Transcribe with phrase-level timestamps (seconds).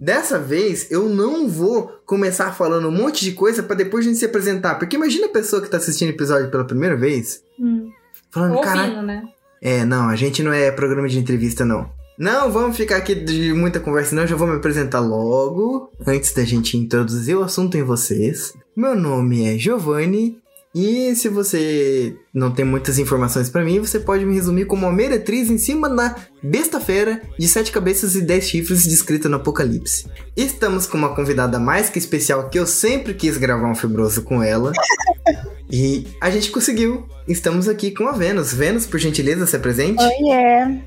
[0.00, 4.18] Dessa vez eu não vou começar falando um monte de coisa pra depois a gente
[4.18, 4.76] se apresentar.
[4.76, 7.42] Porque imagina a pessoa que tá assistindo o episódio pela primeira vez.
[7.58, 7.90] Hum.
[8.30, 9.02] Falando, Ouvindo, cara.
[9.02, 9.22] né?
[9.60, 11.90] É, não, a gente não é programa de entrevista, não.
[12.18, 14.22] Não, vamos ficar aqui de muita conversa, não.
[14.22, 18.54] Eu já vou me apresentar logo, antes da gente introduzir o assunto em vocês.
[18.76, 20.38] Meu nome é Giovanni.
[20.74, 24.92] E se você não tem muitas informações pra mim, você pode me resumir como uma
[24.92, 30.06] meretriz em cima da besta fera de sete cabeças e dez chifres descrita no Apocalipse.
[30.36, 34.42] Estamos com uma convidada mais que especial que eu sempre quis gravar um fibroso com
[34.42, 34.72] ela.
[35.70, 37.06] E a gente conseguiu.
[37.26, 38.54] Estamos aqui com a Vênus.
[38.54, 40.02] Vênus, por gentileza, se apresente.
[40.02, 40.80] Oiê,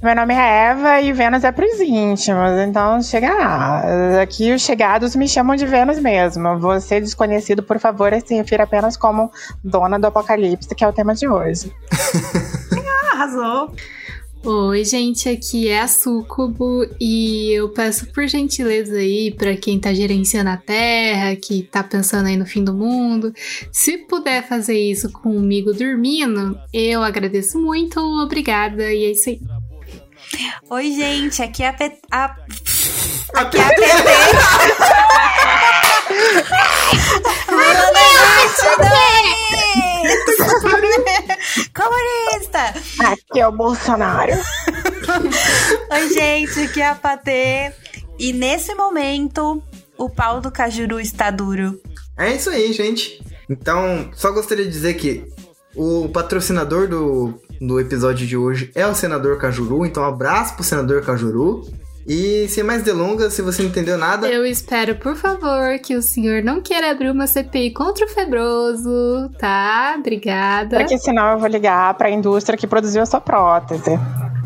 [0.00, 3.82] meu nome é Eva e Vênus é pros íntimos, então chega lá.
[4.22, 6.60] Aqui os chegados me chamam de Vênus mesmo.
[6.60, 9.32] Você desconhecido, por favor, se refira apenas como
[9.64, 11.72] dona do apocalipse, que é o tema de hoje.
[13.12, 13.74] Arrasou.
[14.42, 19.92] Oi, gente, aqui é a Sucubo e eu peço por gentileza aí pra quem tá
[19.92, 23.34] gerenciando a Terra, que tá pensando aí no fim do mundo,
[23.70, 29.40] se puder fazer isso comigo dormindo, eu agradeço muito, obrigada e é isso aí.
[30.70, 31.92] Oi, gente, aqui é a, P...
[32.10, 32.36] a...
[33.34, 33.84] Aqui é a PT.
[41.74, 42.58] Comunista!
[43.12, 44.32] Aqui é o Bolsonaro.
[45.92, 47.72] Oi, gente, aqui é a Patê.
[48.18, 49.62] E nesse momento,
[49.96, 51.80] o pau do Cajuru está duro.
[52.18, 53.22] É isso aí, gente.
[53.48, 55.26] Então, só gostaria de dizer que
[55.74, 61.02] o patrocinador do, do episódio de hoje é o senador Cajuru, então abraço pro senador
[61.02, 61.62] Cajuru.
[62.12, 66.02] E sem mais delongas, se você não entendeu nada, Eu espero, por favor, que o
[66.02, 69.94] senhor não queira abrir uma CPI contra o Febroso, tá?
[69.96, 70.78] Obrigada.
[70.78, 73.96] Porque senão eu vou ligar pra indústria que produziu a sua prótese.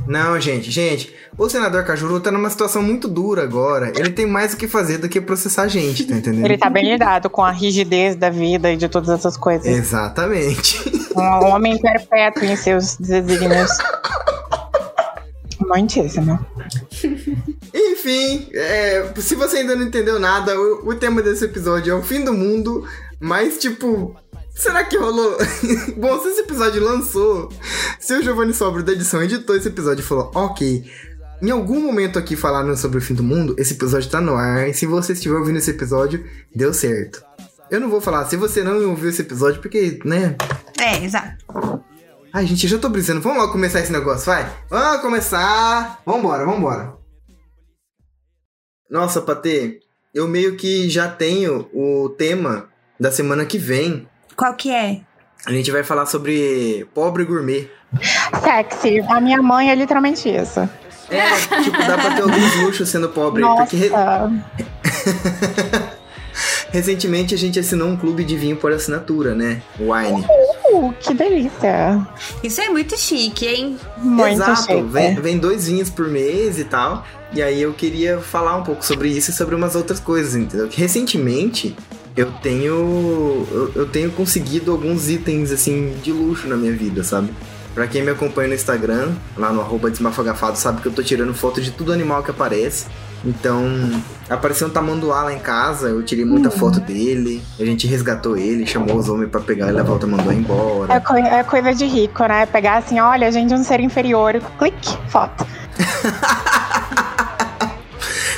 [0.06, 3.90] Não, gente, gente, o senador Cajuru tá numa situação muito dura agora.
[3.96, 6.44] Ele tem mais o que fazer do que processar a gente, tá entendendo?
[6.44, 9.66] Ele tá bem lidado com a rigidez da vida e de todas essas coisas.
[9.66, 10.82] Exatamente.
[11.16, 13.70] Um homem perpétuo em seus desígnios.
[15.66, 16.38] Muitíssimo.
[18.04, 22.02] Enfim, é, se você ainda não entendeu nada, o, o tema desse episódio é o
[22.02, 22.86] fim do mundo,
[23.18, 24.14] mas tipo.
[24.54, 25.38] Será que rolou?
[25.96, 27.50] Bom, se esse episódio lançou,
[27.98, 30.84] se o Giovanni Sobro da edição editou esse episódio e falou, ok,
[31.40, 34.68] em algum momento aqui falaram sobre o fim do mundo, esse episódio tá no ar,
[34.68, 37.24] e se você estiver ouvindo esse episódio, deu certo.
[37.70, 40.36] Eu não vou falar se você não ouviu esse episódio, porque, né?
[40.78, 41.42] É, exato.
[42.32, 43.22] Ai, gente, eu já tô brisando.
[43.22, 44.46] Vamos logo começar esse negócio, vai?
[44.68, 46.02] Vamos começar!
[46.04, 47.03] Vambora, vambora.
[48.90, 49.80] Nossa, Patê,
[50.14, 52.68] eu meio que já tenho o tema
[52.98, 54.06] da semana que vem.
[54.36, 55.00] Qual que é?
[55.46, 57.68] A gente vai falar sobre pobre gourmet.
[58.42, 59.00] Sexy.
[59.08, 60.60] A minha mãe é literalmente isso.
[61.10, 63.42] É, tipo, dá pra ter alguns luxos sendo pobre.
[63.42, 64.32] Porque re- Nossa.
[66.72, 69.62] recentemente a gente assinou um clube de vinho por assinatura, né?
[69.78, 70.24] Wine.
[70.74, 72.06] Uh, que delícia.
[72.42, 73.76] Isso é muito chique, hein?
[73.98, 74.82] Muito Exato, chique.
[74.82, 77.04] vem, vem dois vinhos por mês e tal.
[77.32, 80.68] E aí eu queria falar um pouco sobre isso e sobre umas outras coisas, entendeu?
[80.68, 81.76] Que recentemente
[82.16, 83.46] eu tenho.
[83.50, 87.32] Eu, eu tenho conseguido alguns itens assim de luxo na minha vida, sabe?
[87.74, 91.34] Pra quem me acompanha no Instagram, lá no arroba desmafagafado, sabe que eu tô tirando
[91.34, 92.86] foto de tudo animal que aparece.
[93.24, 93.64] Então,
[94.28, 98.66] apareceu um tamanduá lá em casa, eu tirei muita foto dele, a gente resgatou ele,
[98.66, 100.92] chamou os homens pra pegar e levar o tamanduá embora.
[100.92, 102.44] É, é coisa de rico, né?
[102.46, 104.40] Pegar assim, olha, a gente é um ser inferior.
[104.58, 105.46] Clique, foto.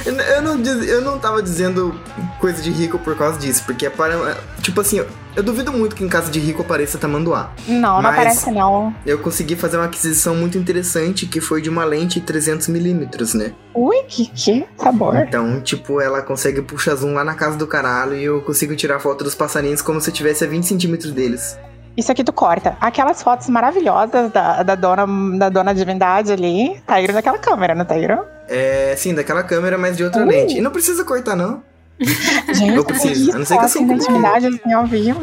[0.07, 1.93] Eu, não, eu não tava dizendo
[2.39, 4.37] coisa de rico por causa disso, porque é para.
[4.61, 5.05] Tipo assim,
[5.35, 7.51] eu, duvido muito que em casa de rico apareça tamanduá.
[7.67, 8.95] Não, não aparece não.
[9.05, 13.53] Eu consegui fazer uma aquisição muito interessante que foi de uma lente 300mm, né?
[13.75, 15.17] Ui, que, que sabor.
[15.17, 18.99] Então, tipo, ela consegue puxar zoom lá na casa do caralho e eu consigo tirar
[18.99, 21.59] foto dos passarinhos como se eu tivesse a 20 centímetros deles.
[21.97, 22.77] Isso aqui tu corta.
[22.79, 25.07] Aquelas fotos maravilhosas da, da, dona,
[25.39, 28.25] da dona divindade ali, saíram daquela câmera, não saíram?
[28.49, 30.27] É, sim, daquela câmera, mas de outra Uh.
[30.27, 30.59] lente.
[30.59, 31.63] E não precisa cortar, não.
[32.53, 35.21] Gente, Eu preciso, a não ser que eu da divindade assim ao vivo.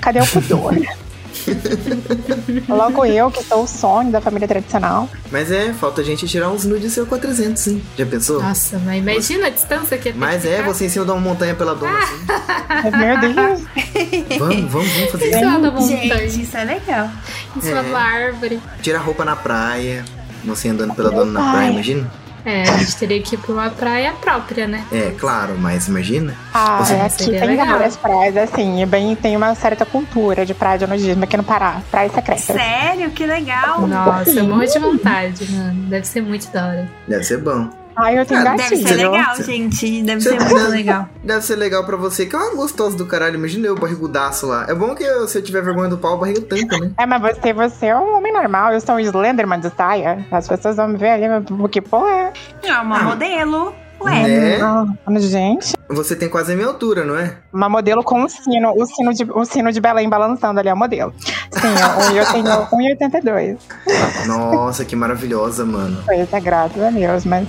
[0.00, 0.74] Cadê o pudor?
[2.68, 5.08] Logo eu, que sou o sonho da família tradicional.
[5.30, 7.82] Mas é, falta a gente tirar uns nudes seu com a 300, sim.
[7.96, 8.42] Já pensou?
[8.42, 11.54] Nossa, mas imagina a distância que é Mas é, você em cima de uma montanha
[11.54, 12.16] pela dona, assim.
[12.96, 13.60] Meu Deus.
[14.38, 15.38] Vamos, vamos, vamos fazer Em isso.
[15.38, 17.10] cima da montanha, Gente, isso é legal.
[17.56, 17.82] em cima É.
[17.82, 18.60] uma árvore.
[18.82, 20.04] Tira a roupa na praia.
[20.44, 22.10] Você andando pela dona na praia, imagina?
[22.44, 24.84] É, a gente teria que ir pra uma praia própria, né?
[24.92, 26.34] É, claro, mas imagina.
[26.52, 27.66] Ah, Você- é, aqui tem legal.
[27.66, 31.44] várias praias, assim, e bem, tem uma certa cultura de praia de nudismo aqui no
[31.44, 31.80] Pará.
[31.90, 32.40] Praia secreta.
[32.52, 33.10] Sério?
[33.10, 33.86] Que legal.
[33.86, 35.82] Nossa, eu morro de vontade, mano.
[35.88, 36.88] Deve ser muito da hora.
[37.06, 37.68] Deve ser bom.
[37.96, 38.70] Ai, eu tenho Ah, gatilho.
[38.84, 40.02] Deve ser legal, gente.
[40.02, 41.08] Deve ser muito legal.
[41.22, 43.34] Deve ser legal pra você, que é uma gostosa do caralho.
[43.34, 44.64] Imagina eu, barrigudaço lá.
[44.68, 46.90] É bom que eu- se eu tiver vergonha do pau, a barriga tampa, né?
[46.98, 48.72] É, mas você, você é um homem normal.
[48.72, 50.26] Eu sou um Slenderman de saia.
[50.30, 52.32] As pessoas vão me ver ali, mas porque, porra.
[52.62, 53.02] É uma Ah.
[53.02, 53.74] modelo.
[54.00, 54.30] Ué.
[54.56, 54.60] É.
[54.62, 54.86] Ah,
[55.18, 55.74] gente.
[55.88, 57.34] Você tem quase a minha altura, não é?
[57.52, 60.74] Uma modelo com um sino, o sino de, o sino de Belém balançando ali, é
[60.74, 61.12] o modelo.
[61.20, 63.58] Sim, eu, tenho 1,82.
[64.26, 66.02] Nossa, que maravilhosa, mano.
[66.06, 67.48] Pois é, graças a Deus, mas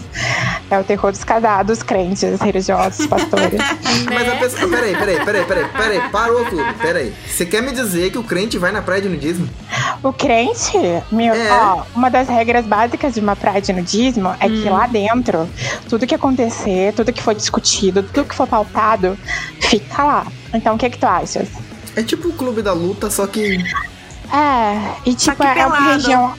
[0.69, 3.59] é o terror dos casados, crentes, religiosos, pastores.
[4.13, 4.39] Mas a Né?
[4.39, 4.69] pessoa.
[4.71, 6.09] Peraí, peraí, peraí, peraí, peraí.
[6.11, 6.63] Parou tudo.
[6.81, 7.13] Peraí.
[7.27, 9.47] Você quer me dizer que o crente vai na praia de nudismo?
[10.01, 10.77] O crente,
[11.11, 11.51] meu, É.
[11.51, 15.47] ó, uma das regras básicas de uma praia de nudismo é que lá dentro,
[15.89, 19.17] tudo que acontecer, tudo que for discutido, tudo que for pautado,
[19.59, 20.27] fica lá.
[20.53, 21.47] Então, o que que tu achas?
[21.95, 23.57] É tipo o clube da luta, só que.
[24.33, 25.93] É, e tipo, é uma pelado.
[25.93, 26.33] região.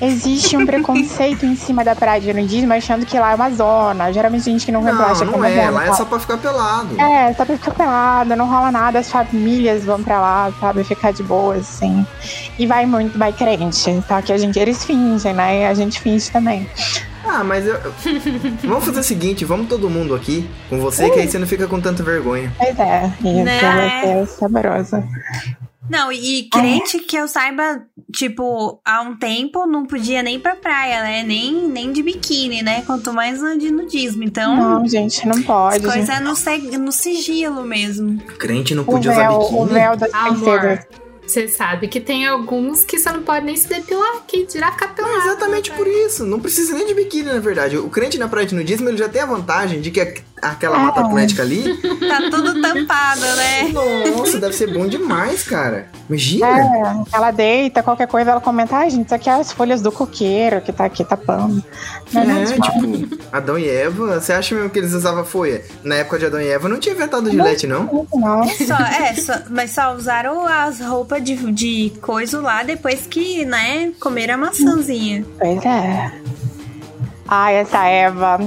[0.00, 4.12] Existe um preconceito em cima da praia de nudismo, achando que lá é uma zona.
[4.12, 5.14] Geralmente gente que não, Não, é não é.
[5.14, 5.70] zona.
[5.70, 5.94] Lá é tá?
[5.94, 7.00] só pra ficar pelado.
[7.00, 11.12] É, só pra ficar pelada, não rola nada, as famílias vão pra lá, sabe, ficar
[11.12, 12.04] de boa, assim.
[12.58, 16.00] E vai muito, vai crente, só que a gente, eles fingem, né, e a gente
[16.00, 16.68] finge também.
[17.34, 17.74] Ah, mas eu.
[18.64, 21.66] vamos fazer o seguinte, vamos todo mundo aqui com você, que aí você não fica
[21.66, 22.52] com tanta vergonha.
[22.56, 23.60] Pois é, isso, Né?
[23.60, 25.02] vai ser saboroso.
[25.90, 31.02] Não, e crente que eu saiba, tipo, há um tempo não podia nem pra praia,
[31.02, 31.22] né?
[31.22, 32.80] Nem, nem de biquíni, né?
[32.86, 34.24] Quanto mais no de nudismo.
[34.24, 35.80] Então, Não, gente, não pode.
[35.82, 35.92] gente.
[35.92, 38.16] coisa no, seg- no sigilo mesmo.
[38.38, 39.72] Crente não O podia usar véu, o biquíni.
[39.78, 40.86] véu das Amor, princesas.
[41.26, 44.88] Você sabe que tem alguns que você não pode nem se depilar, que dirá ficar
[44.88, 45.16] pelado.
[45.18, 46.24] exatamente por isso.
[46.24, 47.76] Não precisa nem de biquíni, na verdade.
[47.76, 50.00] O crente na praia de nudismo, ele já tem a vantagem de que
[50.50, 51.06] aquela mata Ah.
[51.06, 51.76] atlética ali.
[52.08, 53.72] Tá tudo tampado, né?
[54.16, 55.86] Nossa, deve ser bom demais, cara.
[56.08, 56.46] Imagina.
[56.46, 59.90] É, ela deita, qualquer coisa, ela comenta, ai, gente, isso aqui é as folhas do
[59.90, 61.62] coqueiro que tá aqui tapando.
[62.12, 65.62] Não é, É, tipo, Adão e Eva, você acha mesmo que eles usavam folha?
[65.82, 68.06] Na época de Adão e Eva não tinha inventado gilete, não?
[68.14, 68.44] Não.
[68.48, 73.92] Só, é, só- mas só usaram as roupas de, de coisa lá depois que, né,
[74.00, 75.24] comeram a maçãzinha.
[75.38, 76.12] Pois é.
[77.26, 78.38] Ai, essa Eva,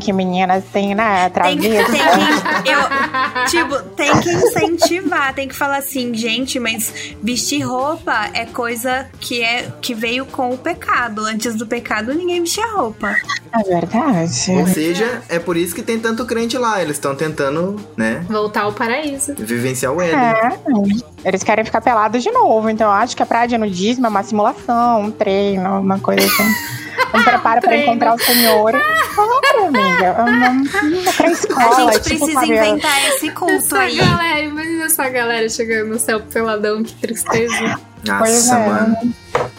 [0.00, 1.28] que menina assim, né?
[1.30, 1.92] Tem que, Travessa.
[1.92, 6.92] tem que, eu, tipo, tem que incentivar, tem que falar assim, gente, mas
[7.22, 11.24] vestir roupa é coisa que é que veio com o pecado.
[11.24, 13.14] Antes do pecado, ninguém vestia roupa.
[13.52, 14.50] É verdade.
[14.52, 16.80] Ou seja, é por isso que tem tanto crente lá.
[16.80, 19.34] Eles estão tentando, né, Voltar ao paraíso.
[19.36, 20.14] vivenciar o Éden.
[20.18, 24.06] É, eles querem ficar pelados de novo, então eu acho que a praia de nudismo
[24.06, 26.44] é uma simulação, um treino, uma coisa assim.
[27.14, 27.84] Um preparo pra Treino.
[27.84, 28.72] encontrar o Senhor.
[29.14, 30.16] Claro, amiga.
[30.24, 31.90] Uma pra escola.
[31.90, 33.96] A gente tipo, precisa sabe, inventar esse culto Essa aí.
[33.96, 37.78] galera, imagina essa galera chegando no céu peladão, que tristeza.
[38.06, 38.68] Nossa, é.
[38.68, 39.14] mano.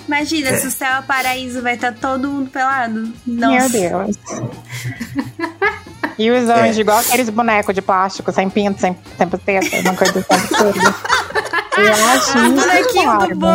[0.08, 0.58] Imagina, É.
[0.58, 3.14] se o céu é paraíso, vai estar todo mundo pelado.
[3.26, 3.70] Meu Nossa.
[3.70, 4.18] Deus.
[6.18, 10.26] E os anjos, igual aqueles bonecos de plástico, sem pinto, sem, sem puteta, uma coisa
[10.30, 11.34] assim.
[11.76, 13.30] Eu acho bonequinhos claro.
[13.30, 13.54] do bolo.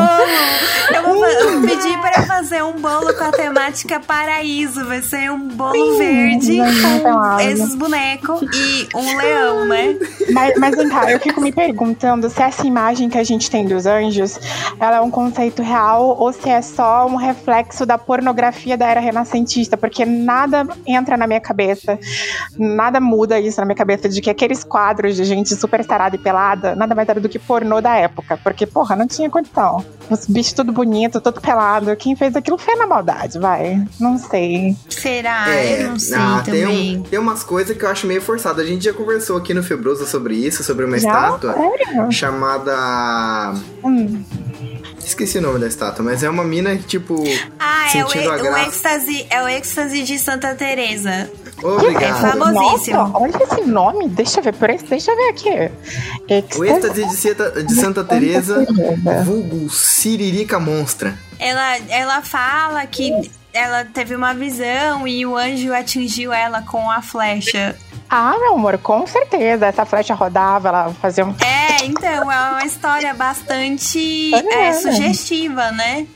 [0.93, 4.85] Eu vou, eu vou pedir pra fazer um bolo com a temática paraíso.
[4.85, 7.41] Vai ser um bolo verde vai ser com pelado.
[7.43, 9.97] esses bonecos e um leão, né?
[10.33, 13.67] Mas, mas vem cá, eu fico me perguntando se essa imagem que a gente tem
[13.67, 14.39] dos anjos,
[14.81, 19.01] ela é um conceito real ou se é só um reflexo da pornografia da era
[19.01, 21.99] renascentista, porque nada entra na minha cabeça,
[22.57, 26.19] nada muda isso na minha cabeça de que aqueles quadros de gente super sarada e
[26.19, 29.85] pelada, nada mais era do que pornô da época, porque, porra, não tinha condição.
[30.11, 34.77] Os bichos tudo bonito, todo pelado, quem fez aquilo fez na maldade, vai, não sei.
[34.89, 35.51] Será?
[35.55, 36.97] É, eu não sei ah, tem, também.
[36.99, 38.61] um- tem umas coisas que eu acho meio forçado.
[38.61, 41.09] A gente já conversou aqui no Febroso sobre isso, sobre uma Já?
[41.11, 42.13] estátua Sério?
[42.13, 43.55] chamada.
[43.85, 44.23] Hum.
[45.09, 47.25] Esqueci o nome da estátua, mas é uma mina que, tipo.
[47.59, 48.69] Ah, é o, a e- o graça.
[48.69, 51.11] êxtase, é o êxtase de Santa Teresa.
[51.11, 52.21] É Obrigado.
[52.39, 52.97] famosíssimo.
[52.99, 54.09] Nossa, olha esse nome.
[54.11, 56.59] Deixa eu ver, por esse, deixa eu ver aqui.
[56.59, 59.23] O êxtase de, Santa- de Santa Teresa, Teresa.
[59.25, 61.19] vulgo Siririca Monstra.
[61.39, 67.01] Ela, ela fala que ela teve uma visão e o anjo atingiu ela com a
[67.01, 67.75] flecha.
[68.11, 69.67] Ah, meu amor, com certeza.
[69.67, 71.35] Essa flecha rodava, ela fazia um.
[71.45, 74.69] É, então, é uma história bastante É.
[74.69, 76.07] é, sugestiva, né?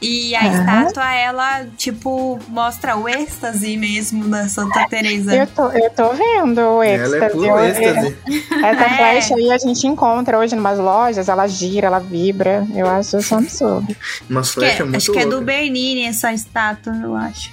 [0.00, 5.34] E a estátua, ela, tipo, mostra o êxtase mesmo da Santa Teresa.
[5.34, 7.16] Eu tô, eu tô vendo o êxtase.
[7.16, 8.16] Ela é puro êxtase.
[8.64, 8.96] Essa É.
[8.96, 12.64] flecha aí a gente encontra hoje em umas lojas, ela gira, ela vibra.
[12.74, 13.96] Eu acho isso um absurdo.
[14.30, 15.40] Umas Acho que, é, muito acho que é do.
[15.40, 17.50] Bernini essa estátua, eu acho.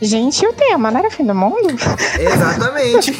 [0.00, 0.90] Gente, e o tema?
[0.90, 1.68] Não era fim do mundo?
[2.18, 3.12] Exatamente.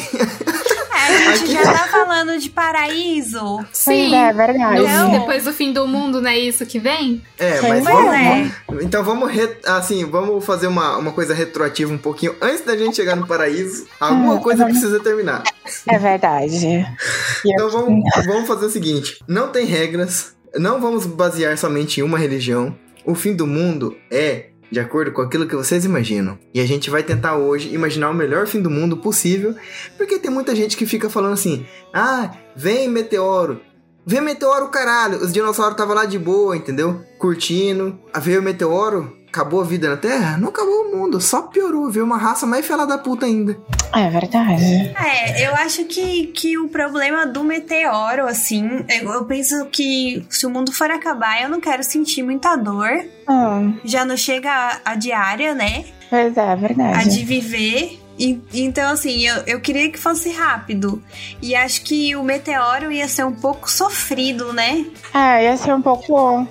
[1.05, 3.57] É, gente já tá falando de paraíso.
[3.57, 4.15] Pois Sim.
[4.15, 4.81] é, é verdade.
[4.81, 5.11] Não.
[5.11, 7.21] depois do fim do mundo, não é isso que vem?
[7.37, 7.91] É, Pois mas é.
[7.91, 8.51] vamos, É.
[8.67, 12.35] vamos- Então vamos, re- assim, vamos fazer uma, uma coisa retroativa um pouquinho.
[12.41, 15.43] Antes da gente chegar no paraíso, alguma Hum, coisa precisa terminar.
[15.87, 16.85] É verdade.
[17.45, 22.17] Então vamos, vamos fazer o seguinte: não tem regras, não vamos basear somente em uma
[22.17, 22.73] religião.
[23.05, 26.37] O fim do mundo é de acordo com aquilo que vocês imaginam.
[26.53, 29.55] E a gente vai tentar hoje imaginar o melhor fim do mundo possível,
[29.97, 33.61] porque tem muita gente que fica falando assim: "Ah, vem meteoro.
[34.05, 35.19] Vem meteoro, caralho.
[35.19, 37.01] Os dinossauros estavam lá de boa, entendeu?
[37.17, 37.97] Curtindo.
[38.13, 40.37] Ah, veio o meteoro, acabou a vida na Terra?
[40.37, 41.89] Não acabou o mundo, só piorou.
[41.89, 43.57] Veio uma raça mais fela da puta ainda.
[43.91, 44.63] É verdade.
[45.03, 50.45] É, eu acho que, que o problema do meteoro, assim, eu, eu penso que se
[50.45, 52.89] o mundo for acabar, eu não quero sentir muita dor.
[53.27, 55.85] Hum, Já não chega a, a diária, né?
[56.09, 57.09] pois é, é A verdade.
[57.09, 57.99] de viver.
[58.19, 61.01] E- então, assim, eu, eu queria que fosse rápido.
[61.41, 64.85] E acho que o meteoro ia ser um pouco sofrido, né?
[65.11, 66.47] É, ia ser um pouco.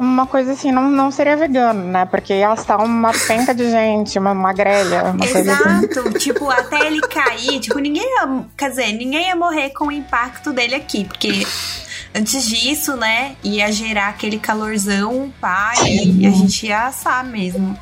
[0.00, 2.06] Uma coisa assim, não, não seria vegano, né?
[2.06, 5.84] Porque ia estar uma penca de gente, uma, uma grelha, uma coisa assim.
[5.86, 6.18] Exato.
[6.18, 8.44] tipo, até ele cair, tipo, ninguém ia.
[8.56, 11.46] Quer dizer, ninguém ia morrer com o impacto dele aqui, porque.
[12.12, 17.78] Antes disso, né, ia gerar aquele calorzão, pá, e a gente ia assar mesmo.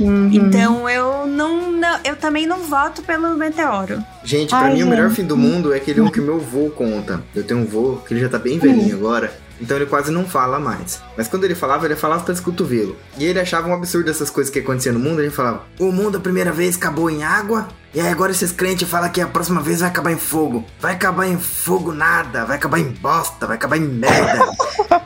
[0.00, 0.30] Uhum.
[0.32, 4.02] Então eu não, não- Eu também não voto pelo meteoro.
[4.24, 5.16] Gente, pra Ai, mim o melhor gente.
[5.18, 7.22] fim do mundo é aquele um que meu vô conta.
[7.36, 8.98] Eu tenho um vô que ele já tá bem velhinho Hum.
[8.98, 9.32] agora.
[9.60, 11.02] Então ele quase não fala mais.
[11.16, 12.96] Mas quando ele falava, ele falava pelos cotovelos.
[13.16, 15.20] E ele achava um absurdo essas coisas que aconteciam no mundo.
[15.20, 17.68] Ele falava: O mundo a primeira vez acabou em água.
[17.94, 20.64] E aí agora esses crentes falam que a próxima vez vai acabar em fogo.
[20.78, 22.44] Vai acabar em fogo nada.
[22.44, 23.46] Vai acabar em bosta.
[23.46, 24.46] Vai acabar em merda.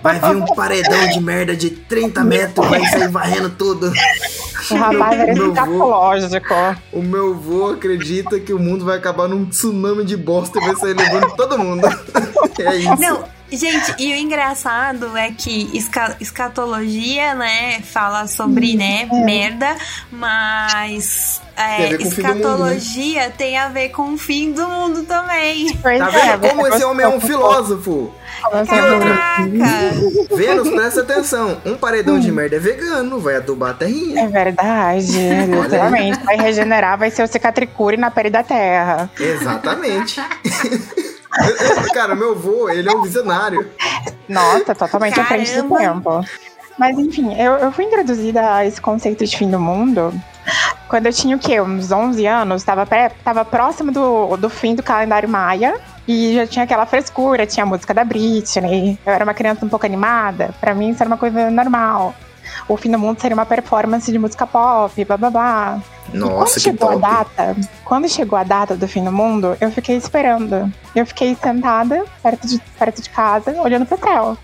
[0.03, 2.69] Vai vir um paredão de merda de 30 metros.
[2.69, 3.93] Vai sair varrendo tudo.
[4.71, 5.49] O rapaz vô.
[5.49, 6.55] escatológico.
[6.93, 10.77] O meu vô acredita que o mundo vai acabar num tsunami de bosta e vai
[10.77, 11.87] sair levando todo mundo.
[12.59, 13.01] é isso.
[13.01, 13.25] Não,
[13.57, 19.77] gente, e o engraçado é que esca- escatologia, né, fala sobre, né, merda,
[20.11, 22.09] mas Tem é, fim do mundo, né?
[22.09, 25.77] escatologia tem a ver com o fim do mundo também.
[25.83, 28.13] Pois Tá é, vendo como esse homem é um filósofo?
[28.67, 30.37] Caraca!
[30.37, 31.61] Vênus, presta atenção.
[31.65, 34.23] Um paredão de merda é vegano, vai adubar a terrinha.
[34.23, 35.13] É verdade,
[35.47, 36.25] literalmente.
[36.25, 39.11] Vai regenerar, vai ser o cicatricure na pele da terra.
[39.19, 40.21] Exatamente.
[41.93, 43.71] Cara, meu vô, ele é um visionário.
[44.29, 46.25] Nossa, totalmente à frente do tempo.
[46.79, 50.13] Mas enfim, eu, eu fui introduzida a esse conceito de fim do mundo
[50.93, 51.59] quando eu tinha o quê?
[51.59, 55.81] Uns 11 anos, tava, pré, tava próximo do, do fim do calendário maia.
[56.07, 58.99] E já tinha aquela frescura, tinha a música da Britney.
[59.07, 60.55] Eu era uma criança um pouco animada.
[60.61, 62.15] Pra mim isso era uma coisa normal.
[62.69, 65.81] O fim do mundo seria uma performance de música pop, blá blá blá.
[66.13, 67.05] E Nossa, quando que chegou top.
[67.05, 70.73] a data, quando chegou a data do fim do mundo, eu fiquei esperando.
[70.95, 74.37] Eu fiquei sentada perto de, perto de casa, olhando pro céu.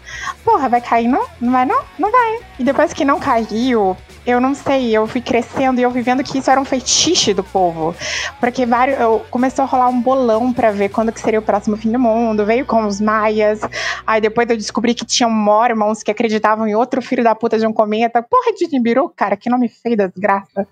[0.45, 1.27] Porra, vai cair não?
[1.41, 1.83] Não vai não?
[1.99, 2.41] Não vai.
[2.59, 3.97] E depois que não caiu,
[4.29, 7.33] eu não sei, eu fui crescendo e eu fui vendo que isso era um fetiche
[7.33, 7.97] do povo.
[8.39, 11.79] Porque vários, eu, começou a rolar um bolão pra ver quando que seria o próximo
[11.79, 12.45] fim do mundo.
[12.45, 13.61] Veio com os maias.
[14.07, 17.67] Aí depois eu descobri que tinham mormons que acreditavam em outro filho da puta de
[17.67, 18.23] um cometa.
[18.23, 20.69] Porra de Nibiru, cara, que nome feio da desgraça.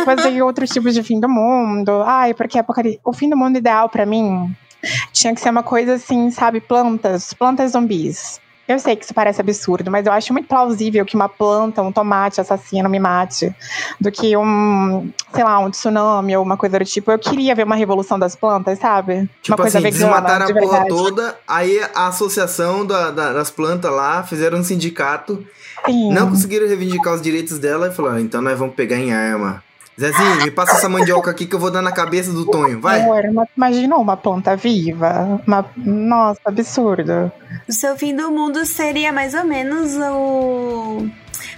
[0.00, 2.02] Depois veio outros tipos de fim do mundo.
[2.04, 3.00] Ai, porque apocalipse.
[3.04, 4.54] O fim do mundo ideal pra mim
[5.12, 6.60] tinha que ser uma coisa assim, sabe?
[6.60, 8.40] Plantas, plantas zumbis.
[8.66, 11.90] Eu sei que isso parece absurdo, mas eu acho muito plausível que uma planta, um
[11.90, 13.52] tomate assassino me mate,
[14.00, 17.10] do que um, sei lá, um tsunami ou uma coisa do tipo.
[17.10, 19.28] Eu queria ver uma revolução das plantas, sabe?
[19.42, 23.32] Tipo uma coisa assim, vegana, desmataram de a porra toda, aí a associação da- da-
[23.32, 25.44] das plantas lá fizeram um sindicato,
[25.84, 26.12] Sim.
[26.12, 29.64] não conseguiram reivindicar os direitos dela e falaram, então nós vamos pegar em arma.
[30.00, 33.02] Zezinho, me passa essa mandioca aqui que eu vou dar na cabeça do Tonho, vai.
[33.02, 35.40] Amor, mas imaginou uma planta viva?
[35.46, 35.64] Uma...
[35.76, 37.30] Nossa, absurdo.
[37.68, 41.06] O seu fim do mundo seria mais ou menos o.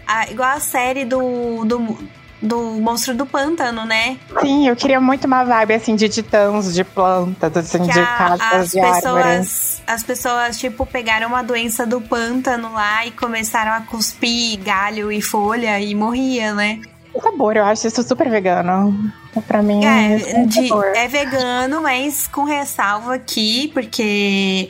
[0.07, 1.97] a- igual a série do, do,
[2.43, 4.17] do Monstro do Pântano, né?
[4.41, 8.07] Sim, eu queria muito uma vibe assim de titãs, de plantas, assim, Que de a-
[8.07, 9.83] cascas as de pessoas.
[9.87, 15.21] As pessoas, tipo, pegaram uma doença do pântano lá e começaram a cuspir galho e
[15.23, 16.81] folha e morria, né?
[17.15, 19.13] O sabor, eu acho isso super vegano.
[19.47, 24.69] Pra mim, É, é de- é vegano, mas com ressalva aqui, porque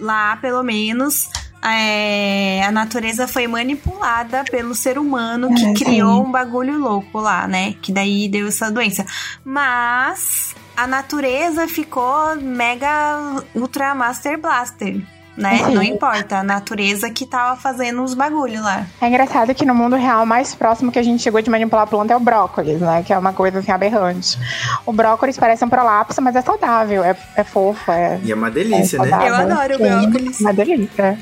[0.00, 1.28] lá, pelo menos,
[1.64, 5.74] é, a natureza foi manipulada pelo ser humano que É, sim.
[5.74, 7.74] criou um bagulho louco lá, né?
[7.80, 9.04] Que daí deu essa doença.
[9.44, 15.00] Mas a natureza ficou mega ultra master blaster.
[15.36, 15.58] Né?
[15.64, 15.74] Sim.
[15.74, 18.86] Não importa, a natureza que tava fazendo os bagulho lá.
[19.00, 21.84] É engraçado que no mundo real, o mais próximo que a gente chegou de manipular
[21.84, 23.02] a planta é o brócolis, né?
[23.02, 24.38] Que é uma coisa assim aberrante.
[24.84, 28.20] O brócolis parece um prolapso, mas é saudável, é, é fofo, é.
[28.22, 29.28] E é uma delícia, é né?
[29.28, 30.40] Eu adoro o Sim, brócolis.
[30.40, 31.18] Uma delícia.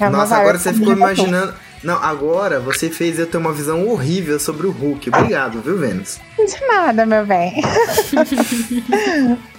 [0.00, 1.54] É uma Nossa, agora você ficou imaginando.
[1.84, 5.10] Não, agora você fez eu ter uma visão horrível sobre o Hulk.
[5.10, 6.18] Obrigado, viu, Vênus?
[6.38, 7.60] De nada, meu bem.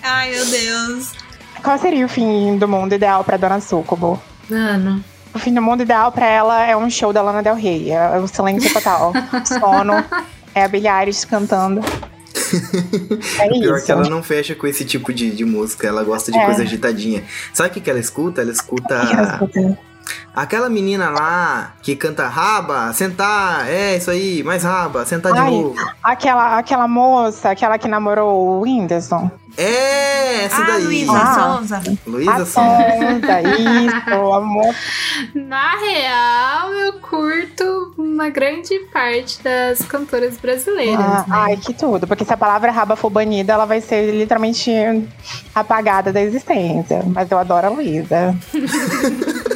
[0.02, 1.25] Ai, meu Deus.
[1.66, 4.22] Qual seria o fim do mundo ideal pra Dona Sucubo?
[4.50, 5.04] Mano.
[5.34, 7.92] O fim do mundo ideal pra ela é um show da Lana Del Rey.
[7.92, 9.12] É o silêncio total.
[9.46, 10.06] Sono.
[10.54, 11.82] É a Billie Eilish cantando.
[13.40, 13.86] É Pior isso.
[13.86, 16.46] que ela não fecha com esse tipo de, de música, ela gosta de É.
[16.46, 17.24] coisa agitadinha.
[17.52, 18.42] Sabe o que, que ela escuta?
[18.42, 19.78] Ela escuta O que ela escuta?
[20.36, 25.50] Aquela menina lá que canta raba, sentar, é isso aí, mais raba, sentar de Ai.
[25.52, 25.76] novo.
[26.04, 29.30] Aquela, aquela moça, aquela que namorou o Whindersson.
[29.58, 30.84] É, essa ah, daí.
[30.84, 31.56] Luísa Ah.
[31.58, 31.82] Souza.
[32.06, 32.52] Luísa A Sonza.
[32.52, 34.76] Sonza, isso, amor.
[35.34, 41.26] Na real, eu curto uma grande parte das cantoras brasileiras, Ah, né?
[41.30, 42.06] Ai, que tudo.
[42.06, 44.70] Porque se a palavra raba for banida, ela vai ser literalmente
[45.54, 47.04] apagada da existência.
[47.08, 48.36] Mas eu adoro a Luísa.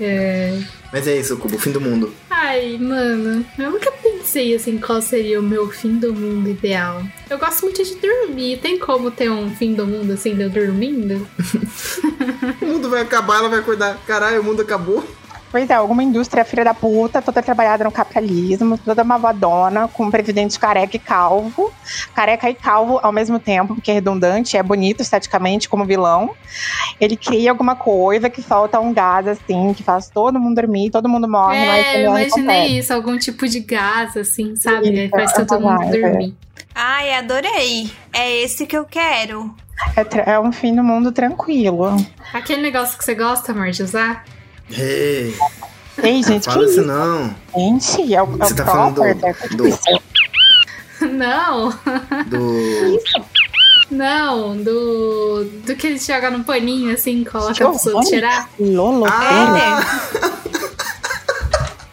[0.00, 0.58] É.
[0.92, 2.12] Mas é isso, Cubo, fim do mundo.
[2.30, 7.02] Ai, mano, eu nunca pensei assim qual seria o meu fim do mundo ideal.
[7.28, 8.58] Eu gosto muito de dormir.
[8.58, 11.26] Tem como ter um fim do mundo assim, de eu dormindo?
[12.60, 13.98] O mundo vai acabar, ela vai acordar.
[14.06, 15.04] Caralho, o mundo acabou.
[15.50, 20.10] Pois é, alguma indústria filha da puta, toda trabalhada no capitalismo, toda malvadona, com um
[20.10, 21.72] presidente careca e calvo.
[22.14, 26.34] Careca e calvo ao mesmo tempo, porque é redundante, é bonito esteticamente como vilão.
[27.00, 31.08] Ele cria alguma coisa que solta um gás assim, que faz todo mundo dormir, todo
[31.08, 32.78] mundo morre, mas é, ele eu imaginei acontece.
[32.78, 35.04] isso, algum tipo de gás, assim, sabe?
[35.04, 36.00] Isso, faz todo mundo é.
[36.00, 36.34] dormir.
[36.74, 37.90] Ai, adorei.
[38.12, 39.54] É esse que eu quero.
[39.96, 41.96] É, é um fim do mundo tranquilo.
[42.32, 44.24] Aquele negócio que você gosta, amor, de usar?
[44.70, 45.34] Ei,
[46.02, 47.34] Ei, gente, que fala isso não.
[47.54, 49.78] Gente, é o, é Você tá falando do- é que do-?
[51.12, 51.70] Não,
[52.26, 53.00] Do.
[53.90, 55.44] não, do.
[55.64, 58.48] Do que ele joga no paninho, assim, coloca a pessoa tirar.
[58.58, 59.80] Lolo, Ah!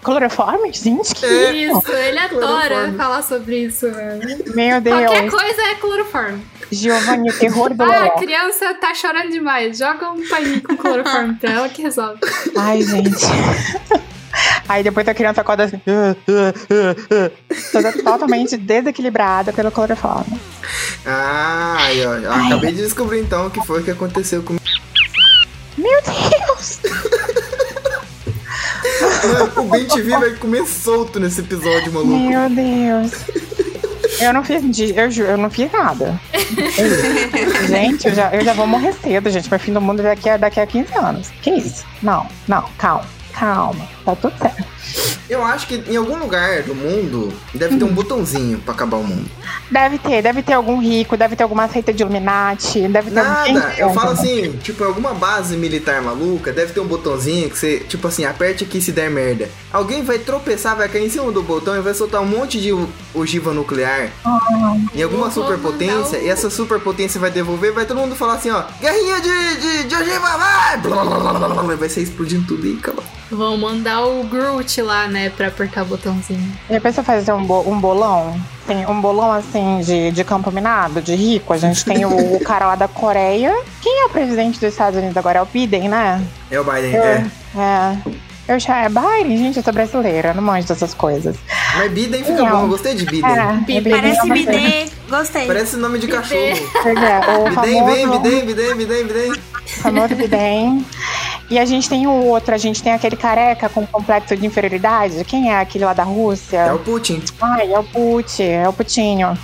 [0.01, 0.71] cloroforme?
[0.73, 1.51] Gente, que É.
[1.53, 1.91] isso?
[1.91, 4.21] Ele adora falar sobre isso, mano.
[4.55, 5.33] Meu Qualquer Deus.
[5.33, 6.45] coisa é cloroforme.
[6.73, 9.77] Giovanni, o terror do Ah, a criança tá chorando demais.
[9.77, 12.19] Joga um paninho com cloroforme pra ela que resolve.
[12.57, 13.15] Ai, gente.
[14.67, 15.79] Aí depois a criança acorda assim.
[15.87, 20.39] "Ah, ah, ah, ah", Toda totalmente desequilibrada pelo cloroforme.
[21.05, 22.13] Ah, aí, ó.
[22.15, 24.55] eu Acabei de descobrir então o que foi que aconteceu com.
[25.77, 26.79] Meu Deus!
[29.23, 32.15] Mano, o Ben TV vai comer solto nesse episódio, maluco.
[32.17, 33.11] Meu Deus!
[34.19, 34.63] Eu não fiz,
[34.95, 36.19] eu juro, eu não fiz nada.
[37.67, 39.49] gente, eu já, eu já vou morrer cedo, gente.
[39.49, 41.29] Meu fim do mundo daqui a, daqui a 15 anos.
[41.41, 41.85] Que isso?
[42.01, 43.87] Não, não, calma, calma.
[44.05, 44.63] Tá tudo certo.
[45.29, 49.03] Eu acho que em algum lugar do mundo deve ter um botãozinho pra acabar o
[49.03, 49.25] mundo.
[49.71, 53.53] Deve ter, deve ter algum rico, deve ter alguma seita de Illuminati, deve ter alguém.
[53.53, 57.57] Nada, eu falo assim, tipo, em alguma base militar maluca, deve ter um botãozinho que
[57.57, 59.49] você, tipo assim, aperte aqui se der merda.
[59.71, 62.71] Alguém vai tropeçar, vai cair em cima do botão e vai soltar um monte de
[63.13, 64.09] ogiva nuclear
[64.93, 68.63] em alguma superpotência, o- e essa superpotência vai devolver, vai todo mundo falar assim, ó,
[68.79, 70.77] guerrinha de, de, de ogiva, vai!
[70.77, 73.03] Blá, blá, blá, blá, blá, Vai ser explodindo tudo e acabou.
[73.31, 76.51] Vão mandar o Groot lá, né, pra apertar o botãozinho.
[76.69, 78.39] Já pensou fazer um, bo- um bolão?
[78.67, 81.51] Tem um bolão assim de, de campo minado, de rico.
[81.53, 83.53] A gente tem o, o cara lá da Coreia.
[83.81, 85.39] Quem é o presidente dos Estados Unidos agora?
[85.39, 86.21] É o Biden, né?
[86.49, 87.25] É o Biden, é.
[87.57, 87.97] É.
[88.45, 91.37] Eu já é Biden, gente, eu sou brasileira, não manjo dessas coisas.
[91.77, 92.49] Mas Biden fica Não.
[92.51, 93.31] bom, eu gostei de Biden.
[93.31, 93.81] É, Biden.
[93.81, 94.91] Biden Parece é BD.
[95.09, 95.47] Gostei.
[95.47, 96.17] Parece nome de Bidê.
[96.17, 96.69] cachorro.
[96.83, 99.33] Pois é, o Bidem, vem, famoso, bidem, bidem, bidem, bidem.
[99.65, 100.85] famoso Biden.
[101.49, 105.23] E a gente tem o outro, a gente tem aquele careca com complexo de inferioridade.
[105.25, 106.57] Quem é aquele lá da Rússia?
[106.57, 107.21] É o Putin.
[107.41, 109.37] Ai, é o Putin, é o Putinho.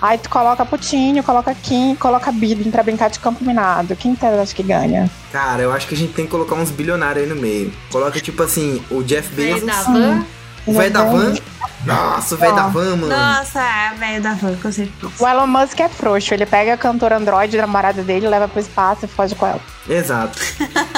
[0.00, 3.94] Aí tu coloca Putinho, coloca Kim, coloca Biden pra brincar de campo minado.
[3.96, 5.10] Quem você acha que ganha?
[5.30, 7.72] Cara, eu acho que a gente tem que colocar uns bilionários aí no meio.
[7.90, 9.62] Coloca, tipo assim, o Jeff Bezos.
[10.66, 11.34] O velho da van.
[11.84, 13.08] Nossa, o velho da van, mano.
[13.08, 15.12] Nossa, é, velho da van, com certeza.
[15.18, 18.60] O Elon Musk é frouxo, ele pega a cantora Android, a namorada dele, leva pro
[18.60, 19.60] espaço e foge com ela.
[19.88, 20.38] Exato.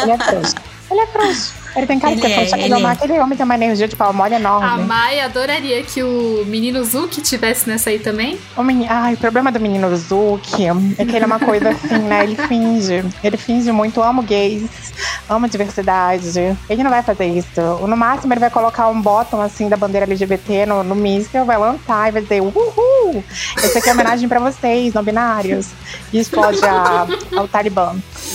[0.02, 0.54] Ele é frouxo.
[0.90, 1.63] ele é frouxo.
[1.76, 2.54] Ele tem cara de Ele ser é, frouxo.
[2.66, 2.88] ele Ele é.
[2.90, 4.84] Aquele homem tem uma energia de pau mole A enorme.
[4.84, 8.38] Mai adoraria que o menino Zuki tivesse nessa aí também.
[8.56, 10.66] O meni- Ai, o problema do menino Zuki
[10.98, 12.22] é que ele é uma coisa assim, né?
[12.24, 13.04] Ele finge.
[13.22, 14.92] Ele finge muito, amo gays,
[15.28, 16.56] amo diversidade.
[16.68, 17.60] Ele não vai fazer isso.
[17.86, 21.58] No máximo, ele vai colocar um bottom assim da bandeira LGBT no, no míssil, vai
[21.58, 23.24] lançar e vai dizer: Uhul!
[23.62, 25.68] Esse aqui é homenagem pra vocês, não binários.
[26.12, 27.06] E explode a,
[27.36, 27.94] ao Talibã.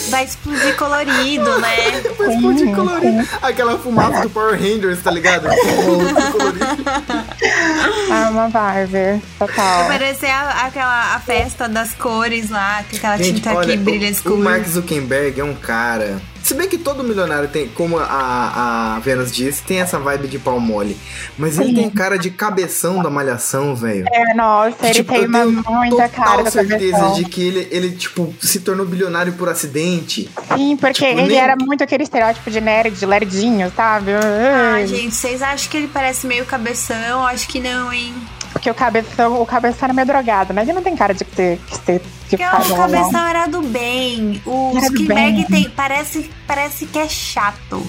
[0.10, 2.02] vai explodir colorido, né?
[2.18, 3.29] Vai explodir colorido.
[3.42, 5.48] Aquela fumaça do Power Rangers, tá ligado?
[8.12, 9.22] Ah, uma vibe.
[9.38, 9.86] Total.
[9.88, 14.06] Parecer a- aquela a festa das cores lá, com aquela Gente, tinta olha, que brilha
[14.06, 14.38] o, o escuro.
[14.40, 16.20] Mark Zuckerberg é um cara.
[16.50, 20.40] Se bem que todo milionário tem, como a, a Venus disse, tem essa vibe de
[20.40, 20.98] pau mole.
[21.38, 24.06] Mas ele tem cara de cabeção da malhação, velho.
[24.12, 27.14] É, nossa, ele Tipo, tem eu uma tenho muita cara da certeza cabeção.
[27.14, 30.28] de que ele, ele, tipo, se tornou bilionário por acidente.
[30.56, 34.12] Sim, porque Tipo, ele nem- era muito aquele estereótipo de nerd, de lerdinho, sabe?
[34.14, 37.26] Ah, gente, vocês acham que ele parece meio cabeção?
[37.28, 38.12] Acho que não, hein?
[38.52, 41.60] Porque o cabeção, o cabeção era meio drogado, mas ele não tem cara de ter
[41.68, 44.42] que ser que Porque faz o cabeção era do bem.
[44.46, 44.74] O
[45.08, 45.44] bem.
[45.46, 47.86] tem, parece, parece que é chato.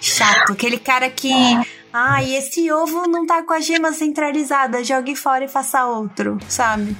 [0.00, 0.52] Chato.
[0.52, 1.32] Aquele cara que.
[1.92, 4.82] Ai, esse ovo não tá com a gema centralizada.
[4.84, 6.96] Jogue fora e faça outro, sabe?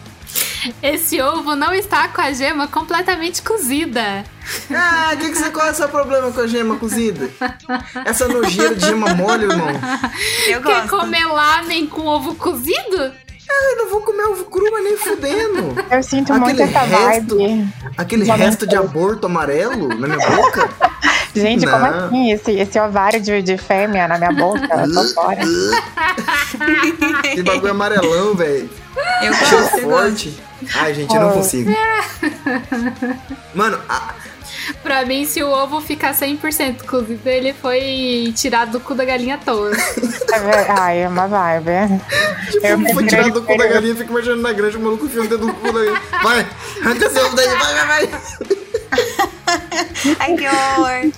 [0.82, 4.24] Esse ovo não está com a gema completamente cozida.
[4.70, 7.28] Ah, que que você, qual é o seu problema com a gema cozida?
[8.04, 9.68] Essa nojeira de gema mole, irmão.
[10.46, 10.88] Eu Quer gosto.
[10.90, 13.12] comer lamen com ovo cozido?
[13.48, 15.74] Eu não vou comer ovo cru, mas nem fudendo.
[15.90, 17.68] Eu sinto Aquele muito essa resto- vibe.
[17.96, 20.68] Aquele Já resto de aborto amarelo na minha boca.
[21.34, 21.72] Gente, Não.
[21.72, 22.30] como assim?
[22.32, 24.66] Esse, esse ovário de, de fêmea na minha boca?
[24.74, 25.40] Eu tô fora.
[27.24, 28.70] Esse bagulho amarelão, velho.
[29.22, 30.42] Eu gosto, forte.
[30.76, 31.70] Ai, gente, eu não consigo.
[33.54, 34.14] Mano, a-
[34.82, 39.36] Pra mim, se o ovo ficar 100% cozido, ele foi tirado do cu da galinha
[39.36, 39.70] à toa.
[39.72, 42.00] É Ai, é uma vibe.
[42.50, 45.26] tipo, Eu foi tirado do cu da galinha, fico imaginando na granja o maluco enfiando
[45.26, 46.02] o dedo no cu da galinha.
[46.22, 46.46] Vai,
[46.82, 49.26] arranca seu ovo daí, vai, vai, vai.
[50.20, 51.12] Ai, que horror.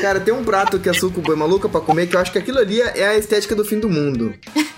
[0.00, 2.38] Cara, tem um prato que a Sucuba é maluca pra comer que eu acho que
[2.38, 4.34] aquilo ali é a estética do fim do mundo.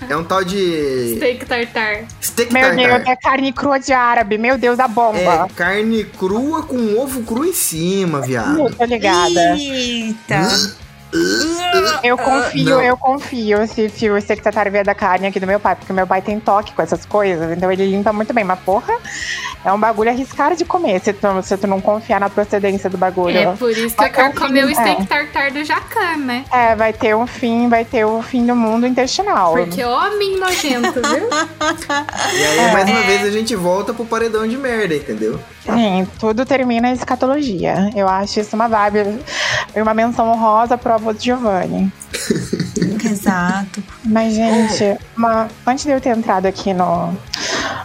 [0.09, 2.05] É um tal de Steak tartar.
[2.21, 3.13] steak Meu Deus, tartar.
[3.13, 4.39] é carne crua de árabe.
[4.39, 5.19] Meu Deus, a bomba.
[5.19, 8.75] É carne crua com ovo cru em cima, viado.
[8.77, 9.57] Tô ligada.
[9.57, 10.86] Eita.
[12.03, 12.83] Eu confio, Não.
[12.83, 16.07] eu confio se, se o secretário vier da carne aqui do meu pai, porque meu
[16.07, 18.45] pai tem toque com essas coisas, então ele limpa muito bem.
[18.45, 18.95] Mas, porra,
[19.65, 22.99] é um bagulho arriscado de comer se tu, se tu não confiar na procedência do
[22.99, 23.37] bagulho.
[23.37, 25.05] É por isso que Vai eu quero um comer o fim, steak é.
[25.07, 26.45] tartar do Jacan, né?
[26.53, 29.55] É, vai ter um fim, vai ter o fim do mundo intestinal.
[29.55, 31.29] Porque homem nojento, viu?
[32.37, 35.41] E aí, mais uma vez, a gente volta pro paredão de merda, entendeu?
[35.67, 37.91] Sim, tudo termina em escatologia.
[37.95, 39.19] Eu acho isso uma vibe.
[39.75, 41.93] E uma menção honrosa pro avô de Giovanni.
[43.05, 43.83] Exato.
[44.05, 47.13] Mas, gente, uma- antes de eu ter entrado aqui no,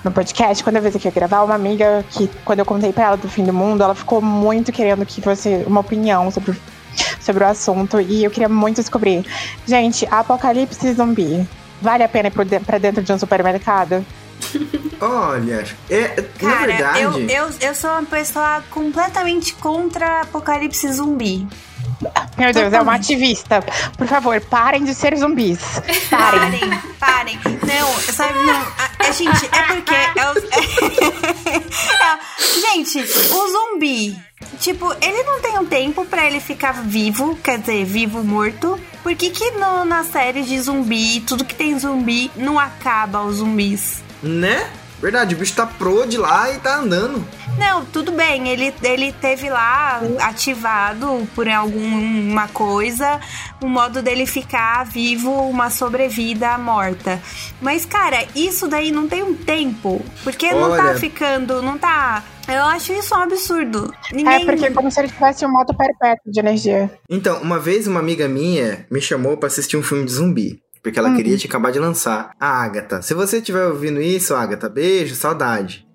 [0.04, 3.06] no podcast, quando eu veio aqui a gravar, uma amiga que, quando eu contei pra
[3.06, 6.56] ela do fim do mundo, ela ficou muito querendo que fosse uma opinião sobre,
[7.20, 8.00] sobre o assunto.
[8.00, 9.26] E eu queria muito descobrir.
[9.66, 11.48] Gente, apocalipse zumbi.
[11.82, 14.06] Vale a pena ir pra dentro de um supermercado?
[15.02, 17.02] Olha, é, na Cara, verdade.
[17.02, 21.48] eu, eu, eu sou uma pessoa completamente contra apocalipse zumbi.
[22.38, 23.64] Meu Deus, é uma ativista.
[23.98, 25.60] Por favor, parem de ser zumbis.
[26.10, 26.40] Parem.
[26.42, 27.40] Parem, parem.
[27.44, 28.56] Não, sabe, não.
[28.56, 29.94] A, a gente, é porque.
[29.94, 30.38] É o-
[31.52, 31.62] é-
[32.74, 34.18] gente, o zumbi.
[34.60, 38.80] Tipo, ele não tem um tempo pra ele ficar vivo, quer dizer, vivo morto.
[39.04, 43.38] Por que, que no, na série de zumbi, tudo que tem zumbi, não acaba os
[43.38, 44.02] zumbis?
[44.24, 44.68] Né?
[45.02, 47.26] Verdade, o bicho tá pro de lá e tá andando.
[47.58, 53.20] Não, tudo bem, ele, ele teve lá ativado por alguma coisa
[53.62, 57.22] o modo dele ficar vivo, uma sobrevida morta.
[57.62, 60.04] Mas, cara, isso daí não tem um tempo.
[60.24, 61.00] Porque não tá Olha.
[61.00, 62.24] ficando, não tá.
[62.48, 63.94] Eu acho isso um absurdo.
[64.12, 64.44] Ninguém.
[64.44, 66.92] É porque é como se ele tivesse um moto perpétuo de energia.
[67.10, 70.62] Então, uma vez uma amiga minha me chamou pra assistir um filme de zumbi.
[70.82, 72.32] Porque ela queria te acabar de lançar.
[72.40, 73.02] A Agatha.
[73.02, 75.88] Se você estiver ouvindo isso, Agatha, beijo, saudade.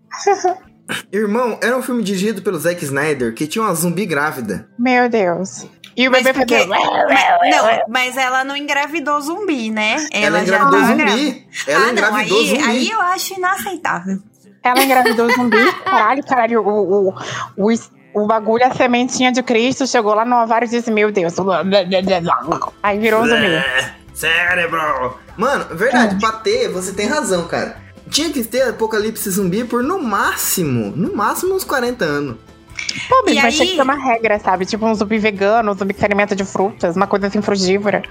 [1.13, 4.69] Irmão, era um filme dirigido pelo Zack Snyder que tinha uma zumbi grávida.
[4.79, 5.67] Meu Deus.
[5.97, 6.67] E o Mas bebê porque-.
[6.67, 9.97] Mas- não, mas ela não engravidou zumbi, né?
[10.13, 11.03] Ela, já engravidou tava zumbi.
[11.03, 11.37] grávida.
[11.67, 12.63] Ela ah, não, engravidou aí, zumbi.
[12.63, 14.19] aí eu acho inaceitável.
[14.63, 15.73] Ela engravidou zumbi.
[15.85, 16.61] Caralho, caralho.
[16.61, 17.15] O, o,
[17.57, 17.75] o,
[18.23, 21.35] o bagulho, a sementinha de Cristo, chegou lá no ovário e disse, meu Deus.
[22.83, 23.63] Aí virou um zumbi.
[24.23, 25.17] É, Cérebro!
[25.37, 27.77] Mano, verdade, pra ter, você tem razão, cara.
[28.09, 32.37] Tinha que ter apocalipse zumbi por no máximo, no máximo uns 40 anos.
[33.09, 34.65] Pô, mas tinha aí- que ter uma regra, sabe?
[34.65, 38.03] Tipo um zumbi vegano, um zumbi que se alimenta de frutas, uma coisa assim frugívora.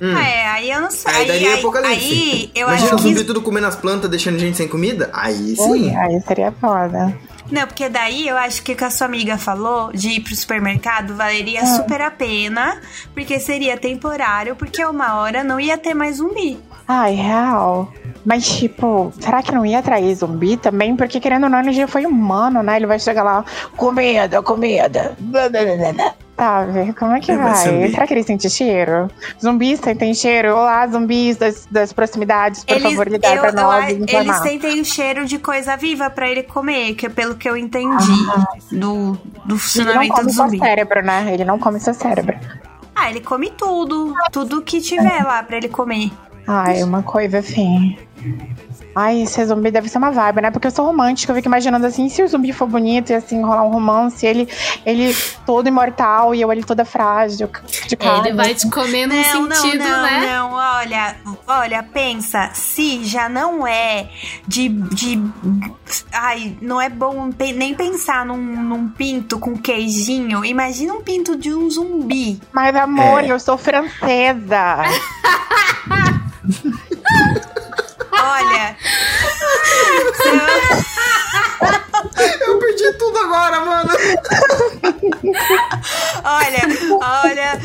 [0.00, 0.16] Hum.
[0.16, 1.12] É, aí eu não sei.
[1.12, 1.94] Aí aí, apocalipse.
[1.94, 3.24] aí eu Imagina acho o zumbi que.
[3.24, 5.10] tudo comendo as plantas, deixando gente sem comida?
[5.12, 5.70] Aí sim.
[5.70, 7.14] Ui, aí seria foda.
[7.50, 10.34] Não, porque daí eu acho que o que a sua amiga falou de ir pro
[10.34, 12.80] supermercado valeria super a pena,
[13.12, 16.58] porque seria temporário, porque uma hora não ia ter mais zumbi.
[16.86, 17.92] Ai, real.
[18.24, 20.96] Mas, tipo, será que não ia atrair zumbi também?
[20.96, 22.76] Porque, querendo ou não, ele já foi humano, né?
[22.76, 23.44] Ele vai chegar lá,
[23.76, 25.16] comida, comida.
[25.18, 26.14] blá, blá, blá, blá.
[26.44, 26.94] Sabe?
[26.94, 27.90] Como é que É, vai zumbi.
[27.90, 29.10] Será que ele sente cheiro?
[29.38, 30.54] Zumbis sentem cheiro?
[30.56, 33.94] Olá, zumbis das, das proximidades, por Eles, favor, ligar eu- pra eu nós a- e
[33.96, 34.34] eles informar.
[34.42, 38.06] sentem o cheiro de coisa viva pra ele comer, que é pelo que eu entendi
[38.72, 40.58] do, do Ele não funcionamento come do seu zumbi.
[40.58, 41.30] cérebro, né?
[41.30, 42.34] Ele não come seu cérebro.
[42.96, 44.14] Ah, ele come tudo.
[44.32, 46.10] Tudo que tiver lá pra ele comer.
[46.46, 47.98] Ai, uma coisa assim.
[48.94, 50.50] Ai, ser zumbi deve ser uma vibe, né?
[50.50, 53.40] Porque eu sou romântica, eu fico imaginando assim, se o zumbi for bonito e assim,
[53.40, 54.48] rolar um romance, ele,
[54.84, 55.14] ele
[55.46, 57.48] todo imortal e eu ele toda frágil,
[57.86, 58.28] de carne.
[58.28, 60.26] Ele vai te comer num Não, não, sentido, não, né?
[60.26, 60.52] não.
[60.52, 62.50] Olha, olha, pensa.
[62.52, 64.08] Se já não é
[64.46, 64.68] de.
[64.68, 65.22] de
[66.12, 70.44] ai, não é bom nem pensar num, num pinto com queijinho.
[70.44, 72.40] Imagina um pinto de um zumbi.
[72.52, 73.30] Mas amor, É.
[73.30, 74.78] eu sou francesa.
[78.22, 78.76] Olha.
[82.46, 83.90] Eu perdi tudo agora, mano.
[86.24, 86.62] Olha,
[87.00, 87.60] olha.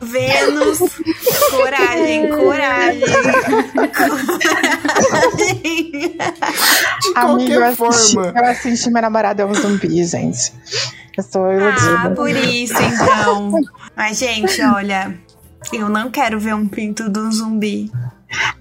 [0.00, 0.78] Vênus,
[1.50, 3.00] coragem, coragem.
[3.00, 3.00] coragem.
[7.00, 8.32] De Amigo, eu qualquer assisti, forma.
[8.38, 10.52] eu assisti meu namorado é um zumbi, gente.
[11.16, 12.10] Eu sou Ah, iludida.
[12.14, 13.52] por isso então.
[13.96, 15.14] Mas, gente, olha.
[15.72, 17.90] Eu não quero ver um pinto de um zumbi.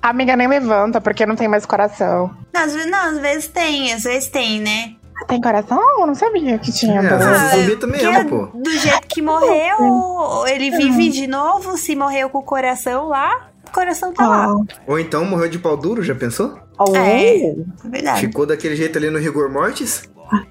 [0.01, 2.31] Amiga, nem levanta, porque não tem mais coração.
[2.53, 4.95] Não, às vezes, não, às vezes tem, às vezes tem, né?
[5.27, 5.79] Tem coração?
[5.99, 7.01] Eu não sabia que tinha.
[7.01, 8.45] É, vezes zumbi também ama, pô.
[8.57, 11.77] Do jeito que morreu, ele vive de novo.
[11.77, 14.55] Se morreu com o coração lá, o coração tá lá.
[14.87, 16.57] Ou então morreu de pau duro, já pensou?
[16.79, 16.95] Oh.
[16.95, 17.49] É.
[17.49, 18.21] É verdade.
[18.21, 20.03] Ficou daquele jeito ali no rigor mortis?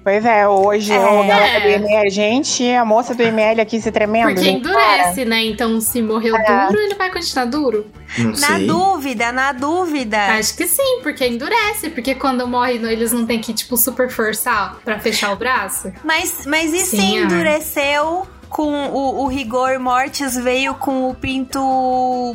[0.03, 0.99] Pois é, hoje É.
[0.99, 4.27] o galera do ML, gente, a moça do ML aqui se tremendo.
[4.27, 5.43] Porque gente, endurece, né?
[5.45, 6.67] Então, se morreu É.
[6.67, 7.87] duro, ele vai continuar duro.
[8.17, 8.67] Não Na sei.
[8.67, 10.17] dúvida, na dúvida.
[10.37, 11.89] Acho que sim, porque endurece.
[11.89, 15.91] Porque quando morre, eles não tem que, tipo, super forçar pra fechar o braço.
[16.03, 17.25] Mas, mas e se Sim, é.
[18.49, 21.59] Com o, o rigor mortis veio com o pinto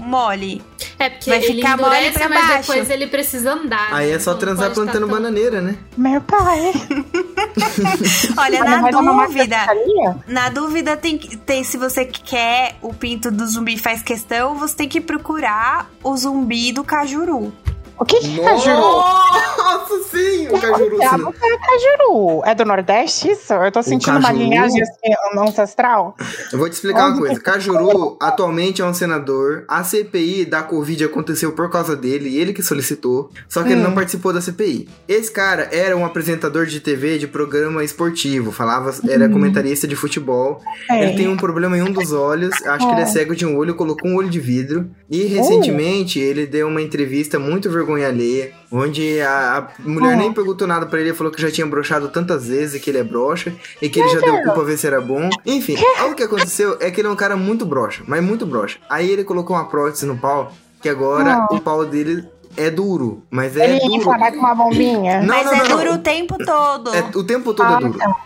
[0.00, 0.62] mole?
[0.98, 2.68] É, porque Vai ele ficar mole endurece, pra mas baixo.
[2.72, 3.88] depois ele precisa andar.
[3.92, 4.14] Aí né?
[4.14, 5.76] é só Então transar tá plantando tão- bananeira, né?
[5.96, 6.72] Meu pai.
[8.38, 9.56] Olha, Olha, na dúvida,
[10.26, 14.76] na dúvida tem, que- tem se você quer o pinto do zumbi faz questão, você
[14.76, 17.52] tem que procurar o zumbi do cajuru.
[17.98, 18.76] O que que é cajuru?
[18.80, 20.48] Nossa, sim!
[20.48, 20.98] O cajuru.
[21.02, 22.42] Ah, você não- é cajuru.
[22.44, 23.52] É do Nordeste isso?
[23.52, 26.16] Eu tô sentindo uma linhagem assim, ancestral.
[26.52, 27.40] Eu vou te explicar uma coisa.
[27.40, 29.64] Cajuru atualmente é um senador.
[29.68, 33.30] A CPI da Covid aconteceu por causa dele, ele que solicitou.
[33.48, 33.84] Só que ele Hum.
[33.84, 34.88] não participou da CPI.
[35.08, 40.60] Esse cara era um apresentador de TV de programa esportivo, falava, era comentarista de futebol.
[40.90, 41.04] É.
[41.04, 43.08] Ele tem um problema em um dos olhos, acho que ele é Oh.
[43.08, 44.90] cego de um olho, colocou um olho de vidro.
[45.10, 50.18] E recentemente ele deu uma entrevista muito vergonha alheia, onde a, a mulher Oh.
[50.18, 53.04] nem perguntou nada pra ele, falou que já tinha broxado tantas vezes, que ele é
[53.04, 55.28] broxa, e que ele já deu culpa ver se era bom.
[55.46, 58.78] Enfim, algo que aconteceu é que ele é um cara muito broxa, mas muito broxa.
[58.88, 60.52] Aí ele colocou uma prótese no pau,
[60.82, 61.56] que agora Oh.
[61.56, 62.24] o pau dele
[62.56, 63.94] é duro, mas é Ele duro.
[63.94, 65.20] inflamar com uma bombinha.
[65.20, 65.94] Não, Mas não, é não, duro não.
[65.94, 66.94] o tempo todo.
[66.94, 67.98] É, o tempo todo Ah, é duro.
[67.98, 68.16] tá.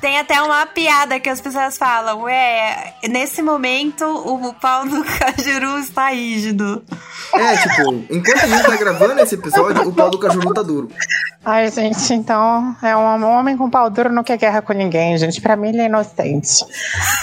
[0.00, 5.78] Tem até uma piada que as pessoas falam, ué, nesse momento o pau do cajuru
[5.78, 6.82] está rígido.
[7.34, 10.88] É, tipo, enquanto a gente tá gravando esse episódio, o pau do cajuru tá duro.
[11.44, 15.40] Ai, gente, então é um homem com pau duro não quer guerra com ninguém, gente.
[15.40, 16.64] Pra mim ele é inocente.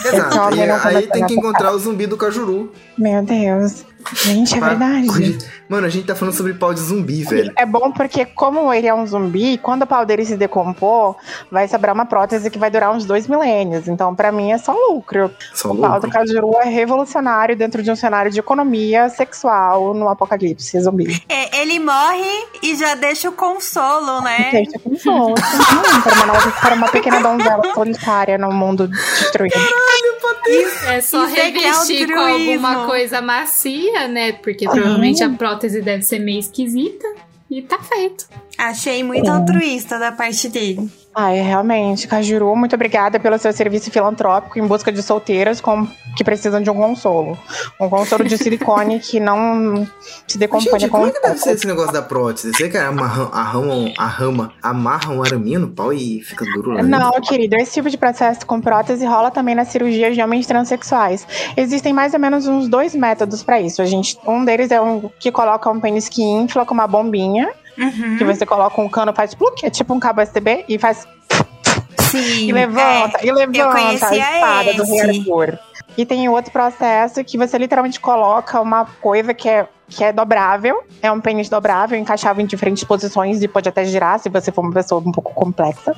[0.05, 0.55] Exato.
[0.55, 2.73] E aí tem que encontrar o zumbi do cajuru.
[2.97, 3.85] Meu Deus.
[4.13, 5.37] Gente, é verdade.
[5.67, 7.51] Mano, a gente tá falando sobre pau de zumbi, velho.
[7.55, 11.15] É bom porque, como ele é um zumbi, quando o pau dele se decompor,
[11.51, 13.87] vai sobrar uma prótese que vai durar uns dois milênios.
[13.87, 15.29] Então, pra mim, é só lucro.
[15.53, 16.07] Só O pau louco.
[16.07, 21.21] do Cajuru é revolucionário dentro de um cenário de economia sexual no apocalipse zumbi.
[21.27, 24.49] É, ele morre e já deixa o consolo, né?
[24.51, 25.35] Gente, como sou?
[25.35, 29.55] Para uma, para uma pequena donzela solitária no mundo destruído.
[30.87, 34.31] É só Isso é revestir com alguma coisa macia, né?
[34.33, 37.07] Porque provavelmente a prótese deve ser meio esquisita.
[37.49, 38.27] E tá feito.
[38.59, 40.89] Achei muito altruísta da parte dele.
[41.15, 46.23] Ai, realmente, Cajuru, muito obrigada pelo seu serviço filantrópico em busca de solteiras com, que
[46.23, 47.37] precisam de um consolo.
[47.79, 49.87] Um consolo de silicone que não
[50.27, 52.51] se Gente, com como é que deve ser esse negócio da prótese?
[52.53, 56.83] Você que amarram, arramam, a rama, amarra um araminho no pau e fica duro lá
[56.83, 57.21] Não, dentro?
[57.23, 61.25] querido, esse tipo de processo com prótese rola também nas cirurgias de homens transexuais.
[61.57, 63.81] Existem mais ou menos uns dois métodos pra isso.
[63.81, 67.49] A gente, um deles é um que coloca um pênis que infla com uma bombinha,
[67.79, 68.17] Uhum.
[68.17, 71.07] que você coloca um cano, faz pluk, é tipo um cabo USB e faz
[72.11, 72.49] Sim.
[72.49, 73.25] e levanta, é.
[73.25, 75.19] e levanta a espada do rei esse.
[75.19, 75.59] Arthur.
[75.97, 80.83] E tem outro processo que você literalmente coloca uma coisa que é, que é dobrável.
[81.01, 84.61] É um pênis dobrável, encaixável em diferentes posições e pode até girar se você for
[84.61, 85.95] uma pessoa um pouco complexa.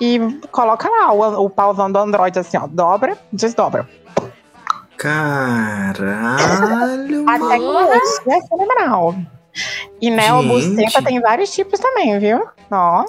[0.00, 0.18] E
[0.50, 2.66] coloca lá o, o pauzão do Android assim, ó.
[2.66, 3.88] Dobra, desdobra.
[4.96, 6.04] Caralho,
[7.28, 9.14] Até que é fenomenal.
[10.00, 10.76] E né, o Gente.
[10.76, 12.46] buceta tem vários tipos também, viu?
[12.70, 13.04] Ó,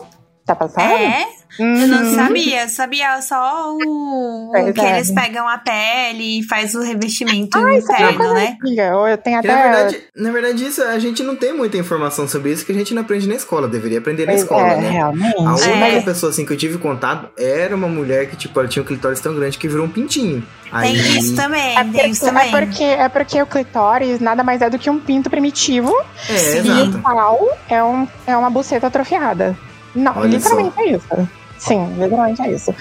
[0.46, 0.92] tá passando?
[0.94, 1.26] É?
[1.58, 2.16] Eu não Uhum.
[2.16, 7.58] sabia, eu sabia só o, o que eles pegam a pele e faz o revestimento
[7.58, 8.58] Ah, é interno, né?
[8.62, 8.84] antiga.
[8.84, 9.48] Eu tenho até.
[9.48, 12.76] na, verdade, na verdade, isso a gente não tem muita informação sobre isso que a
[12.76, 13.70] gente não aprende na escola.
[13.70, 14.90] Deveria aprender na Pois escola, é, né?
[14.90, 15.38] realmente.
[15.38, 16.02] A única É.
[16.02, 19.22] pessoa assim que eu tive contato era uma mulher que, tipo, ela tinha um clitóris
[19.22, 20.46] tão grande que virou um pintinho.
[20.74, 22.52] Aí, Tem isso também, É tem porque, isso é, também.
[22.52, 25.96] porque, é porque o clitóris nada mais é do que um pinto primitivo
[26.30, 26.68] É, Sim.
[26.68, 29.56] e o pau é, um, é uma buceta atrofiada.
[29.96, 31.30] Não, Olha literalmente é isso.
[31.58, 32.76] Sim, literalmente é isso.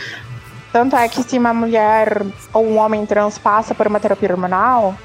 [0.72, 4.96] Tanto é que se uma mulher ou um homem trans passa por uma terapia hormonal,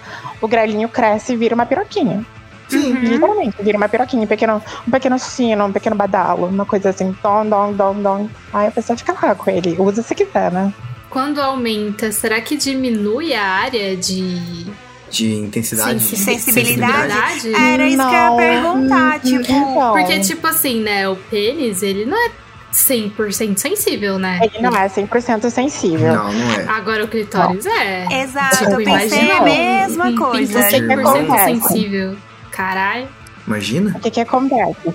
[0.41, 2.25] o grelhinho cresce e vira uma piroquinha.
[2.67, 2.93] Sim.
[2.93, 7.15] Literalmente, vira uma piroquinha, um pequeno, um pequeno sino, um pequeno badalo, uma coisa assim,
[7.21, 8.29] dom, dom, dom, dom.
[8.51, 10.73] Aí a pessoa fica lá com ele, usa se quiser, né?
[11.09, 14.65] Quando aumenta, será que diminui a área de
[15.09, 15.99] De intensidade.
[16.01, 17.11] sensi- Sensibilidade?
[17.13, 17.73] sensibilidade?
[17.73, 18.37] Era isso que eu ia Não.
[18.37, 19.41] perguntar, tipo.
[19.41, 22.31] Então, Porque, tipo assim, né, o pênis, ele não é
[22.71, 24.39] 100% sensível, né?
[24.43, 26.13] ele não é 100% sensível.
[26.13, 26.65] Não, não é.
[26.67, 28.21] Agora o clitóris é.
[28.21, 30.59] Exato, Tipo, eu pensei imagina a mesma coisa.
[30.63, 31.45] pinto 100% acontece?
[31.45, 32.15] sensível.
[32.51, 33.07] Caralho.
[33.47, 33.95] Imagina?
[33.97, 34.93] O que que acontece?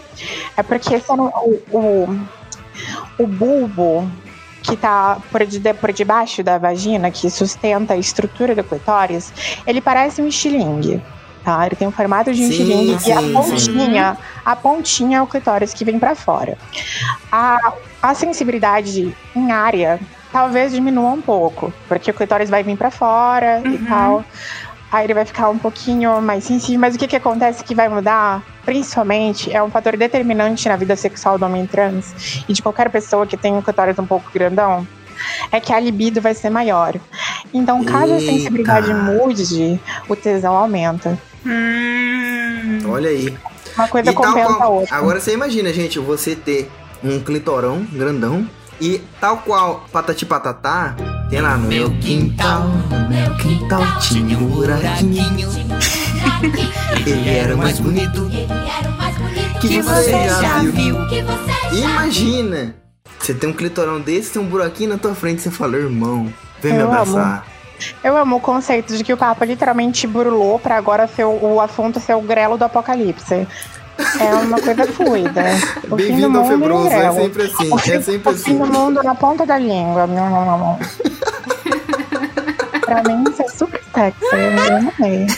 [0.56, 2.20] É porque não- o, o,
[3.18, 4.08] o bulbo
[4.64, 9.32] que tá por, de, por debaixo da vagina, que sustenta a estrutura do clitóris,
[9.66, 11.00] ele parece um estilingue.
[11.44, 11.66] Tá?
[11.66, 15.22] Ele tem o formato de um Sim, estilingue e a sim, pontinha, a pontinha é
[15.22, 16.56] o clitóris que vem pra fora.
[17.30, 20.00] A, a sensibilidade em área
[20.32, 23.84] talvez diminua um pouco, porque o clitóris vai vir pra fora e Uhum.
[23.86, 24.24] tal.
[24.94, 27.88] Aí ele vai ficar um pouquinho mais sensível, mas o que, que acontece que vai
[27.88, 32.88] mudar, principalmente, é um fator determinante na vida sexual do homem trans e de qualquer
[32.90, 34.86] pessoa que tem um clitóris um pouco grandão,
[35.50, 36.94] é que a libido vai ser maior.
[37.52, 38.32] Então, caso a Eita.
[38.32, 41.18] sensibilidade mude, o tesão aumenta.
[41.44, 43.36] Hum, Olha aí.
[43.76, 44.96] Uma coisa E tal compensa a outra.
[44.96, 46.70] Agora você imagina, gente, você ter
[47.02, 48.48] um clitorão grandão
[48.80, 50.96] e tal qual patati patatá,
[51.30, 55.48] tem lá no meu quintal, no meu quintal tinha um buraquinho.
[57.06, 58.28] Ele era o mais bonito
[59.60, 60.96] que você já viu.
[61.72, 62.74] Imagina!
[63.18, 66.74] Você tem um clitorão desse, tem um buraquinho na tua frente, você fala, irmão, vem
[66.74, 67.46] me Eu abraçar.
[68.02, 71.60] Eu amo o conceito de que o Papa literalmente burlou pra agora ser o, o
[71.60, 73.46] assunto ser o grelo do apocalipse.
[74.20, 75.42] É uma coisa fluida.
[75.42, 77.14] O fim do Bem-vindo ao mundo é um Febroso, é grelo.
[77.16, 78.72] sempre assim, O fim, é sempre o fim do assim.
[78.72, 80.06] mundo na ponta da língua.
[80.06, 80.78] Não, não, não, não.
[82.80, 84.24] pra mim, isso é super sexy.
[84.32, 85.26] Eu amei.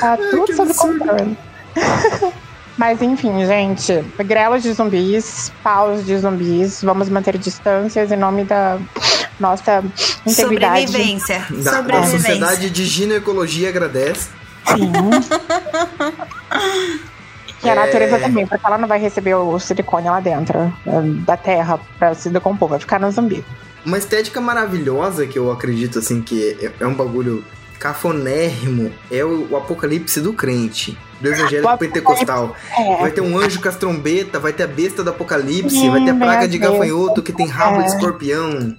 [0.00, 1.36] Tá tudo sob controle.
[2.76, 4.04] Mas enfim, gente.
[4.24, 6.82] Grelos de zumbis, paus de zumbis.
[6.82, 8.78] Vamos manter distâncias em nome da
[9.38, 9.84] nossa
[10.26, 10.86] integridade.
[10.86, 11.46] sobrevivência.
[11.50, 12.18] Da, da sobrevivência.
[12.18, 14.30] Sociedade de Ginecologia agradece.
[14.66, 14.92] Sim.
[17.64, 17.76] E a É.
[17.76, 22.12] natureza também, porque ela não vai receber o silicone lá dentro eh, da terra pra
[22.12, 23.44] se decompor, vai ficar no zumbi.
[23.86, 27.44] Uma estética maravilhosa que eu acredito assim que é, é um bagulho
[27.78, 32.56] cafonérrimo é o, o apocalipse do crente, do evangélico O apocalipse- pentecostal.
[32.76, 35.90] É, Vai ter um anjo com as trombetas, vai ter a besta do apocalipse, Sim,
[35.90, 37.82] vai ter a praga de gafanhoto que tem rabo É.
[37.84, 38.74] de escorpião.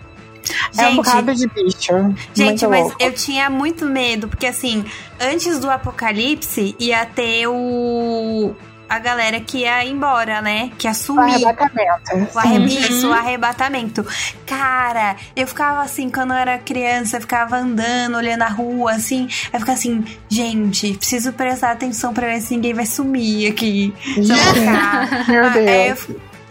[0.78, 2.16] É um Gente, bocado de bicho.
[2.34, 2.98] Gente, mas louco.
[3.00, 4.84] eu tinha muito medo, porque assim,
[5.20, 8.56] antes do apocalipse ia ter o.
[8.90, 10.70] A galera que ia embora, né?
[10.78, 11.34] Que ia O sumir.
[11.34, 12.30] arrebatamento.
[12.36, 12.66] O arre...
[12.66, 14.06] Isso, o arrebatamento.
[14.46, 19.24] Cara, eu ficava assim, quando eu era criança, eu ficava andando, olhando a rua, assim.
[19.52, 23.92] Eu ficava assim, gente, preciso prestar atenção pra ver se ninguém vai sumir aqui.
[25.28, 26.08] Meu Deus.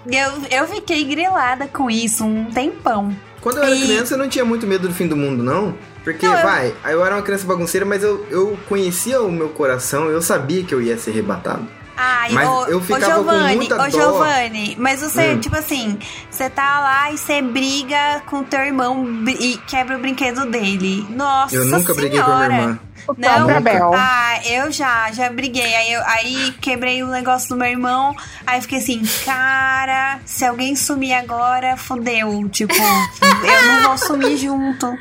[0.07, 3.15] eu, eu, eu fiquei grilada com isso um tempão.
[3.43, 5.75] Quando eu era E- criança eu não tinha muito medo do fim do mundo, não.
[6.03, 9.31] Porque, Não, eu- vai, aí eu era uma criança bagunceira, mas eu, eu conhecia o
[9.31, 11.67] meu coração, eu sabia que eu ia ser arrebatado.
[11.95, 13.91] Ai, Mas ô, eu ô ficava com Giovanni, muita ô dó.
[13.91, 15.39] Giovanni, mas você, Hum.
[15.41, 15.99] tipo assim,
[16.31, 21.07] você tá lá e você briga com teu irmão e quebra o brinquedo dele.
[21.11, 22.49] Nossa Eu nunca briguei com a senhora.
[22.49, 22.79] minha irmã.
[23.09, 23.93] O Não, Abel.
[23.95, 25.75] Ah, eu já, já briguei.
[25.75, 28.15] Aí, eu, aí quebrei o negócio do meu irmão.
[28.47, 32.49] Aí fiquei assim, cara, se alguém sumir agora, fodeu.
[32.49, 32.75] Tipo,
[33.45, 34.97] eu não vou sumir junto.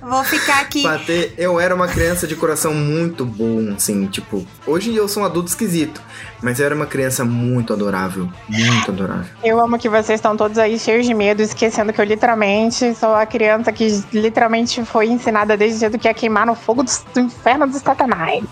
[0.00, 0.82] Vou ficar aqui.
[0.82, 5.26] Patê, eu era uma criança de coração muito bom, assim, tipo, hoje eu sou um
[5.26, 6.00] adulto esquisito,
[6.40, 9.26] mas eu era uma criança muito adorável, muito adorável.
[9.42, 13.16] Eu amo que vocês estão todos aí cheios de medo, esquecendo que eu literalmente sou
[13.16, 17.20] a criança que literalmente foi ensinada desde cedo que ia queimar no fogo do, do
[17.20, 18.44] inferno dos satanás.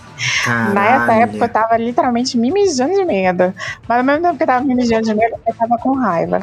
[0.45, 0.75] Caralho.
[0.75, 3.55] Nessa época eu tava literalmente me mijando de medo.
[3.87, 6.41] Mas ao mesmo tempo que eu tava me mijando de medo, eu tava com raiva.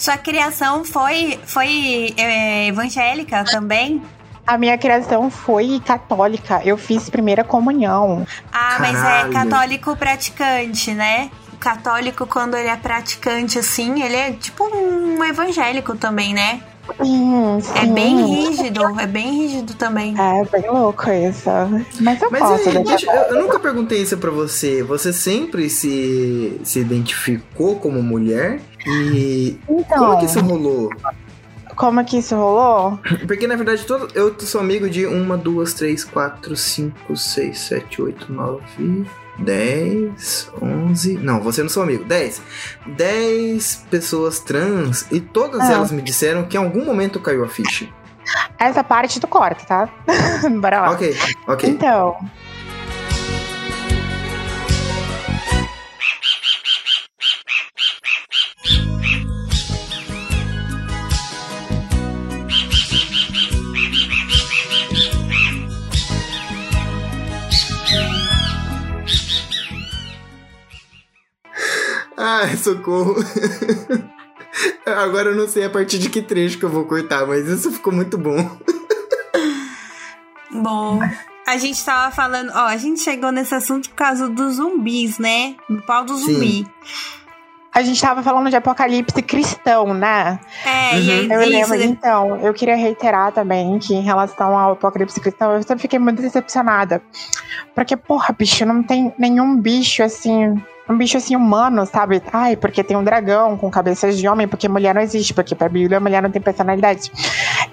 [0.00, 4.00] Sua criação foi, foi é, evangélica também?
[4.46, 6.62] A minha criação foi católica.
[6.64, 8.26] Eu fiz primeira comunhão.
[8.50, 11.30] Ah, mas é católico praticante, né?
[11.52, 16.62] O católico, quando ele é praticante assim, ele é tipo um evangélico também, né?
[17.04, 17.92] Sim, É sim.
[17.92, 20.14] bem rígido, é bem rígido também.
[20.18, 21.48] É, bem louco isso.
[22.00, 24.82] Mas eu Mas posso, aí, a deixa- eu, eu nunca perguntei isso pra você.
[24.82, 28.60] Você sempre se, se identificou como mulher?
[28.86, 30.90] E Então, como que isso rolou?
[31.76, 32.98] como que isso rolou?
[33.26, 38.02] Porque na verdade todo, eu sou amigo de uma, duas, três, quatro, cinco, seis, sete,
[38.02, 39.06] oito, nove,
[39.38, 41.14] dez, onze.
[41.18, 42.04] Não, você não sou amigo.
[42.04, 42.42] Dez.
[42.86, 45.72] Dez pessoas trans e todas Ah.
[45.74, 47.88] elas me disseram que em algum momento caiu a ficha.
[48.58, 49.88] Essa parte tu corta, tá?
[50.60, 50.90] Bora lá.
[50.90, 51.16] Ok,
[51.46, 51.68] ok.
[51.70, 52.16] Então.
[72.60, 73.16] Socorro.
[74.84, 77.70] Agora eu não sei a partir de que trecho que eu vou cortar, mas isso
[77.70, 78.36] ficou muito bom.
[80.52, 80.98] Bom,
[81.46, 85.54] a gente tava falando, ó, a gente chegou nesse assunto por causa dos zumbis, né?
[85.68, 86.34] Do pau do Sim.
[86.34, 86.66] zumbi.
[87.72, 90.40] A gente tava falando de apocalipse cristão, né?
[90.66, 91.78] É, e aí, Eu isso, lembro.
[91.78, 91.84] né?
[91.84, 96.20] Então, eu queria reiterar também que em relação ao apocalipse cristão, eu sempre fiquei muito
[96.20, 97.00] decepcionada.
[97.74, 100.60] Porque, porra, bicho, não tem nenhum bicho assim.
[100.90, 102.20] Um bicho assim humano, sabe?
[102.32, 105.68] Ai, porque tem um dragão com cabeças de homem, porque mulher não existe, porque pra
[105.68, 107.12] Bíblia a mulher não tem personalidade.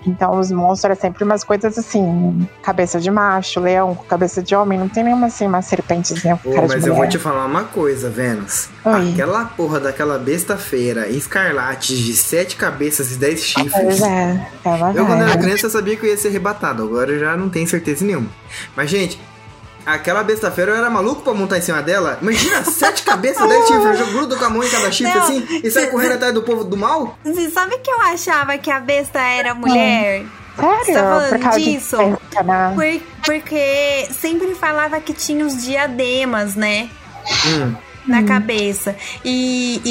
[0.06, 4.56] Então os monstros é sempre umas coisas assim, cabeça de macho, leão com cabeça de
[4.56, 7.08] homem, não tem nenhuma assim, uma serpentezinha com Pô, cara mas de eu mulher.
[7.10, 8.70] vou te falar uma coisa, Vênus.
[8.86, 9.12] Oi.
[9.14, 14.02] Aquela porra daquela besta-feira escarlate de sete cabeças e dez Pois chifres.
[14.04, 16.84] é, é uma Eu, quando era criança, eu sabia que eu ia ser arrebatado.
[16.84, 18.30] Agora eu já não tenho certeza nenhuma.
[18.76, 19.20] Mas, gente,
[19.88, 22.18] aquela besta-feira eu era maluco pra montar em cima dela.
[22.22, 24.00] Imagina, sete cabeças, dez chifres.
[24.00, 26.34] Eu grudo com a mão em cada chifre Não, assim e sai cê- correndo atrás
[26.34, 27.18] do povo do mal?
[27.24, 30.24] Você sabe que eu achava que a besta era mulher?
[30.58, 30.94] Você Sério?
[31.02, 31.98] tá falando Por causa disso?
[31.98, 32.18] né?
[32.76, 36.90] Por- porque sempre falava que tinha os diademas, né?
[37.46, 37.76] Hum.
[38.08, 38.96] Na cabeça.
[39.24, 39.82] E,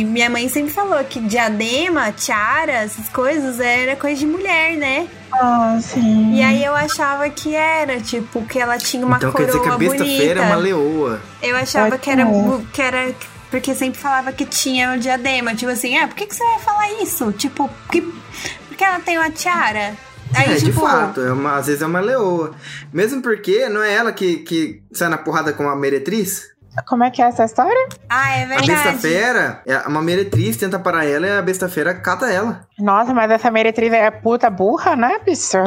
[0.00, 5.06] e minha mãe sempre falou que diadema, tiara, essas coisas era coisa de mulher, né?
[5.32, 6.34] Ah, sim.
[6.34, 9.62] E aí eu achava que era, tipo, que ela tinha uma então quer coroa dizer
[9.62, 10.76] que a besta-feira é uma bonita.
[10.76, 11.20] leoa.
[11.42, 12.26] Eu achava que era,
[12.72, 13.14] que era.
[13.50, 15.54] Porque sempre falava que tinha o diadema.
[15.54, 17.30] Tipo assim, ah, por que, que você vai falar isso?
[17.32, 18.00] Tipo, que,
[18.68, 19.94] porque ela tem uma tiara?
[20.32, 22.54] Aí, é, de tipo, fato, é uma- às vezes é uma leoa.
[22.92, 26.49] Mesmo porque não é ela que, que sai na porrada com a meretriz?
[26.86, 27.88] Como é que é essa história?
[28.08, 28.70] Ah, é A verdade.
[28.70, 32.60] besta-feira, é uma meretriz tenta parar ela e a besta-feira cata ela.
[32.78, 35.58] Nossa, mas essa meretriz é puta burra, né, bicho?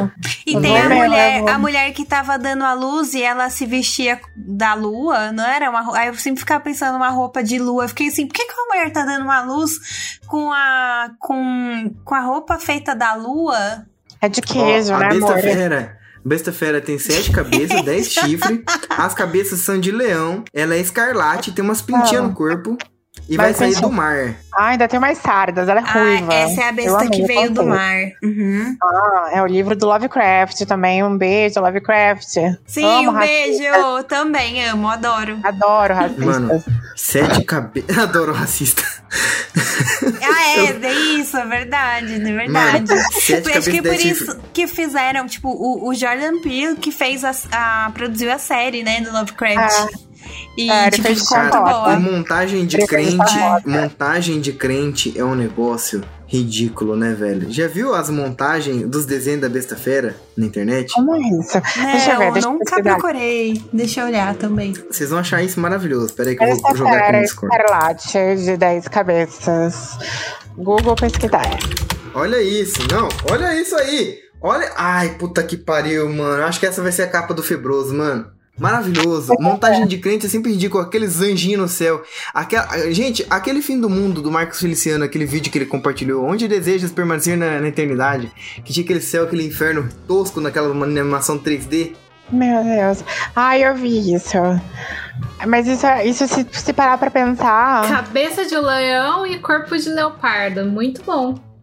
[0.46, 3.66] E Eu tem a mulher, a mulher que tava dando a luz e ela se
[3.66, 7.84] vestia da lua, não era uma Aí eu sempre ficava pensando numa roupa de lua.
[7.84, 11.94] Eu fiquei assim, por que, que uma mulher tá dando uma luz com a com,
[12.02, 13.86] com a roupa feita da lua?
[14.20, 15.94] É de queijo, Ó, né, a amor?
[16.24, 16.80] Besta-feira.
[16.80, 18.60] Besta-feira tem sete cabeças, dez chifres.
[18.88, 20.44] As cabeças são de leão.
[20.52, 22.28] Ela é escarlate, tem umas pintinhas Ah.
[22.28, 22.76] no corpo.
[23.28, 24.34] E Vai vai sair ser do mar.
[24.52, 26.32] Ah, ainda tem mais sardas, ela é ruiva.
[26.32, 27.96] Ah, essa é a besta amei, que veio do mar.
[28.22, 28.76] Uhum.
[28.82, 31.02] Ah, é o livro do Lovecraft também.
[31.02, 32.24] Um beijo, Lovecraft.
[32.66, 33.58] Sim, Amo um racistas.
[33.60, 34.04] beijo.
[34.08, 35.38] Também amo, adoro.
[35.44, 36.26] Adoro racistas.
[36.26, 36.64] Mano.
[36.94, 37.96] Sete cabeças.
[37.98, 38.82] Adoro racista.
[40.22, 42.92] Ah, é, é isso, é verdade, de verdade.
[42.92, 46.90] Mano, sete Acho que cabeças, por isso que fizeram, tipo, o, o Jordan Peele que
[46.92, 49.92] fez a, a- produziu a série, né, do Lovecraft.
[50.56, 52.00] E, É, ele tipo, fez ficou muito Cara, boa.
[52.00, 53.34] montagem de crente.
[53.66, 56.02] Montagem de crente é um negócio
[56.38, 57.50] ridículo, né, velho?
[57.50, 60.92] Já viu as montagens dos desenhos da besta-feira na internet?
[60.92, 61.60] Como é isso?
[61.76, 63.62] deixa eu Não, ver, deixa eu nunca procurei.
[63.72, 64.72] Deixa eu olhar também.
[64.90, 66.12] Vocês vão achar isso maravilhoso.
[66.14, 67.54] Pera aí que eu vou jogar aqui no fera Discord.
[67.56, 69.98] escarlate de 10 cabeças.
[70.56, 71.58] Google pesquisar.
[72.14, 74.18] Olha isso, não, olha isso aí.
[74.40, 74.70] Olha.
[74.76, 76.44] Ai, puta que pariu, mano.
[76.44, 78.26] Acho que essa vai ser a capa do Febroso, mano.
[78.58, 79.34] Maravilhoso.
[79.40, 80.82] Montagem de crente é sempre ridículo.
[80.82, 82.02] Aqueles anjinhos no céu.
[82.32, 82.90] Aquela...
[82.92, 86.92] Gente, aquele fim do mundo do Marcos Feliciano, aquele vídeo que ele compartilhou, onde desejas
[86.92, 88.30] permanecer na, na eternidade,
[88.64, 91.94] que tinha aquele céu, aquele inferno tosco naquela animação 3D.
[92.30, 93.04] Meu Deus.
[93.34, 94.38] Ai, eu vi isso.
[95.46, 97.88] Mas isso, isso se, se parar pra pensar.
[97.88, 100.64] Cabeça de leão e corpo de leopardo.
[100.64, 101.53] Muito bom.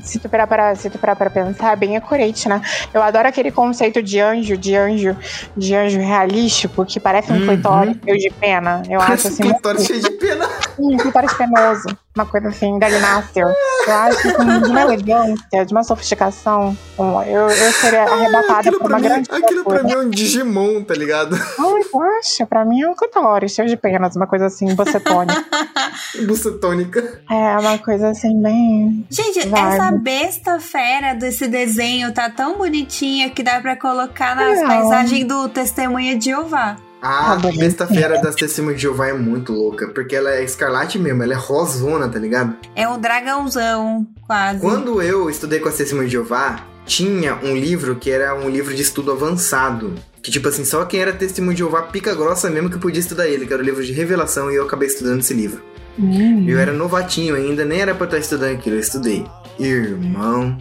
[0.00, 2.62] Se tu parar para, se tu parar para pensar, é bem accurate, né?
[2.94, 5.16] Eu adoro aquele conceito de anjo, de anjo,
[5.56, 7.46] de anjo realístico, que parece um Uhum.
[7.46, 8.82] clitóris cheio de pena.
[8.88, 9.42] Eu acho Parece um assim.
[9.52, 10.48] clitóris cheio de pena.
[10.78, 11.86] Um clitóris penoso.
[12.14, 13.46] Uma coisa assim, galináceo.
[13.86, 16.76] Eu acho assim, de uma elegância, de uma sofisticação.
[16.96, 19.98] Bom, Eu, eu seria arrebatada Aquilo por pra, uma mim, grande aquilo pra mim é
[19.98, 21.34] um Digimon, tá ligado?
[21.34, 25.42] Ai, poxa, pra mim é um clitóris cheio de penas, uma coisa assim, bocetônica.
[26.26, 27.20] Bucetônica.
[27.30, 29.06] é uma coisa assim, bem.
[29.10, 34.66] Gente, essa besta fera desse desenho tá tão bonitinha que dá pra colocar nas Não.
[34.68, 36.76] paisagens do Testemunha de Jeová.
[37.02, 37.58] A Ah, bonito.
[37.58, 41.36] besta-feira das Testemunhas de Jeová é muito louca, porque ela é escarlate mesmo, ela é
[41.36, 42.54] rosona, tá ligado?
[42.76, 44.60] É um dragãozão, quase.
[44.60, 48.72] Quando eu estudei com as Testemunhas de Jeová, tinha um livro que era um livro
[48.72, 49.94] de estudo avançado.
[50.22, 53.26] Que, tipo assim, só quem era testemunho de Jeová pica grossa mesmo que podia estudar
[53.26, 55.60] ele, que era o livro de revelação, e eu acabei estudando esse livro.
[55.98, 56.44] Hum.
[56.48, 59.26] Eu era novatinho ainda, nem era pra estar estudando aquilo, eu estudei.
[59.58, 60.56] Irmão.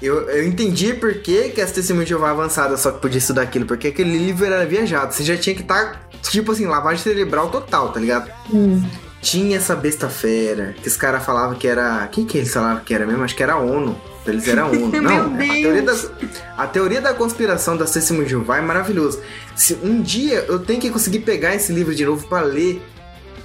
[0.00, 3.42] Eu, eu entendi por que, que as testemunhas de Jeová avançadas só que podia estudar
[3.42, 5.14] aquilo, porque aquele livro era viajado.
[5.14, 8.30] Você já tinha que estar, tipo assim, lavagem cerebral total, tá ligado?
[8.52, 8.82] Hum.
[9.22, 12.06] Tinha essa besta fera, que os caras falavam que era.
[12.12, 13.24] Quem que eles falavam que era mesmo?
[13.24, 13.98] Acho que era a ONU.
[14.26, 14.70] Eles eram.
[14.74, 16.10] Meu Não, a teoria, das,
[16.56, 19.20] a teoria da conspiração testemunhas de Jeová é maravilhoso.
[19.54, 22.82] Se um dia eu tenho que conseguir pegar esse livro de novo pra ler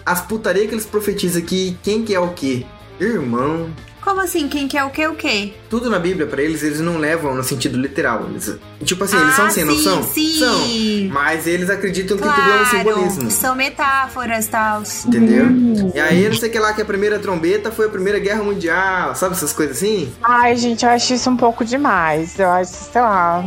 [0.06, 2.66] as putarias que eles profetizam aqui, quem que é o quê?
[3.00, 3.70] Irmão.
[4.02, 4.48] Como assim?
[4.48, 5.54] Quem quer o que o quê?
[5.70, 8.26] Tudo na Bíblia, pra eles, eles não levam no sentido literal.
[8.30, 10.04] Eles, tipo assim, eles são Ah, sem sim, noção?
[10.04, 10.40] sim.
[10.40, 11.14] São.
[11.14, 13.30] Mas eles acreditam que tudo é um Claro, simbolismo.
[13.30, 14.82] são metáforas e tal.
[15.06, 15.46] Entendeu?
[15.46, 15.92] Hum.
[15.94, 18.44] E aí, não sei o que lá, que a primeira trombeta foi a Primeira Guerra
[18.44, 20.12] Mundial, sabe essas coisas assim?
[20.24, 22.40] Ai, gente, eu acho isso um pouco demais.
[22.40, 23.46] Eu acho, sei lá.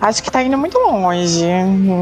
[0.00, 1.44] Acho que tá indo muito longe.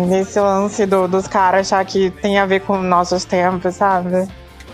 [0.08, 4.28] Nesse lance do- dos caras achar que tem a ver com nossos tempos, sabe?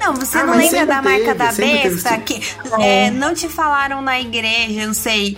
[0.09, 2.19] Não, você Ah, não lembra da sempre marca teve, da teve besta?
[2.19, 2.41] Que
[2.81, 5.37] é, não te falaram na igreja, não sei.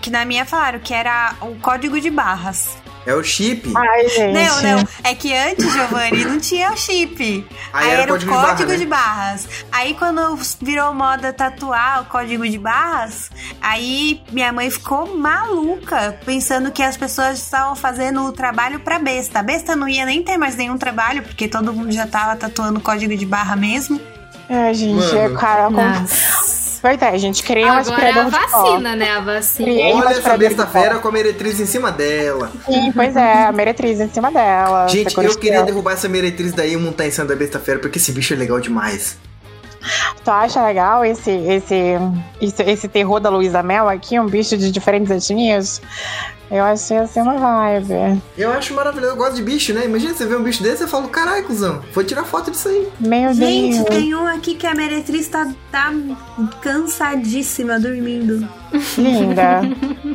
[0.00, 2.76] Que na minha falaram que era o código de barras.
[3.10, 3.72] É o chip.
[3.76, 4.32] Ai, gente.
[4.32, 4.88] Não, não.
[5.02, 7.44] É que antes, Giovanni, não tinha o chip.
[7.72, 8.76] Aí Aí era era o código de barra, código né?
[8.76, 9.48] de barras.
[9.72, 13.28] Aí quando virou moda tatuar o código de barras,
[13.60, 19.40] aí minha mãe ficou maluca, pensando que as pessoas estavam fazendo o trabalho pra besta.
[19.40, 22.78] A besta não ia nem ter mais nenhum trabalho, porque todo mundo já tava tatuando
[22.78, 24.00] o código de barra mesmo.
[24.50, 25.18] É, gente, Mano.
[25.18, 25.68] é cara.
[25.68, 25.80] Com...
[26.82, 29.10] É, gente, criei um Agora é a vacina, né?
[29.10, 29.68] A vacina.
[29.68, 32.50] Criei um Olha essa besta fera com a meretriz em cima dela.
[32.66, 34.88] Sim, pois é, a meretriz em cima dela.
[34.88, 37.98] Gente, eu queria derrubar essa meretriz daí e montar em cima da besta fera, porque
[37.98, 39.18] esse bicho é legal demais.
[40.24, 41.98] Tu acha legal esse, esse,
[42.40, 44.18] esse, esse terror da Luísa Mel aqui?
[44.18, 45.80] Um bicho de diferentes etnias?
[46.50, 48.20] Eu achei assim uma vibe.
[48.36, 49.84] Eu acho maravilhoso, eu gosto de bicho, né?
[49.84, 52.88] Imagina você ver um bicho desse e fala, caralho, cuzão, vou tirar foto disso aí.
[52.98, 53.88] Meu Gente, Deus.
[53.88, 55.92] tem um aqui que a meretriz tá, tá
[56.60, 58.48] cansadíssima, dormindo.
[58.98, 59.60] Linda.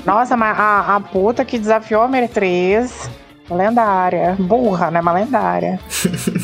[0.05, 3.09] Nossa, mas a, a puta que desafiou a meretriz.
[3.49, 4.35] Lendária.
[4.37, 4.99] Burra, né?
[4.99, 5.79] Uma lendária.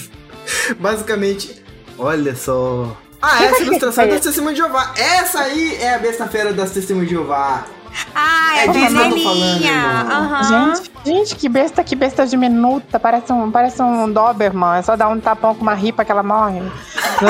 [0.80, 1.62] Basicamente,
[1.98, 2.96] olha só.
[3.22, 4.10] Ah, essa ilustração é é?
[4.12, 4.94] das Testemunhas de Jeová.
[4.96, 7.66] Essa aí é a besta fera das Testemunhas de Jeová.
[8.16, 9.10] Ah, É é, irmão.
[10.12, 10.44] Aham.
[10.74, 13.00] Gente, gente, que besta, que besta diminuta.
[13.00, 14.78] Parece um, parece um Doberman.
[14.80, 16.62] É só dar um tapão com uma ripa que ela morre.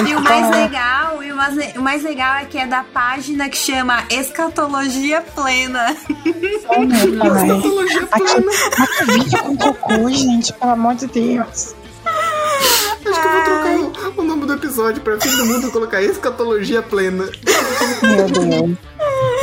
[0.07, 3.49] E o mais legal, e o mais, o mais legal é que é da página
[3.49, 5.95] que chama Escatologia Plena.
[6.25, 8.51] Escatologia plena.
[8.77, 11.75] Mas que vídeo com cocô, gente, pelo amor de Deus.
[12.05, 16.01] Acho que eu vou trocar o, o nome do episódio pra fim do mundo colocar
[16.01, 17.25] escatologia plena.
[18.01, 18.77] Meu Deus.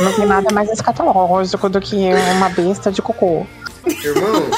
[0.01, 1.95] Não tem nada mais escatológico do que
[2.35, 3.45] uma besta de cocô.
[4.03, 4.49] Irmão.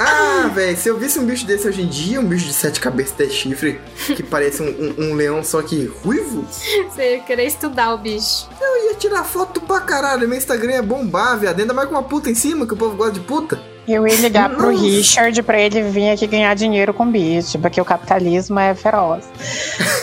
[0.00, 2.78] Ah, velho, se eu visse um bicho desse hoje em dia, um bicho de sete
[2.80, 3.76] cabeças e dez chifres,
[4.06, 6.46] que parece um, um- um leão só que ruivo,
[6.88, 8.48] Você ia querer estudar o bicho.
[8.60, 10.28] eu ia tirar foto pra caralho.
[10.28, 11.58] Meu Instagram é bombar, viado.
[11.58, 13.58] Ainda mais com uma puta em cima, que o povo gosta de puta.
[13.88, 14.68] Eu ia ligar pro.
[14.68, 19.24] Richard pra ele vir aqui ganhar dinheiro com bicho, porque o capitalismo é feroz.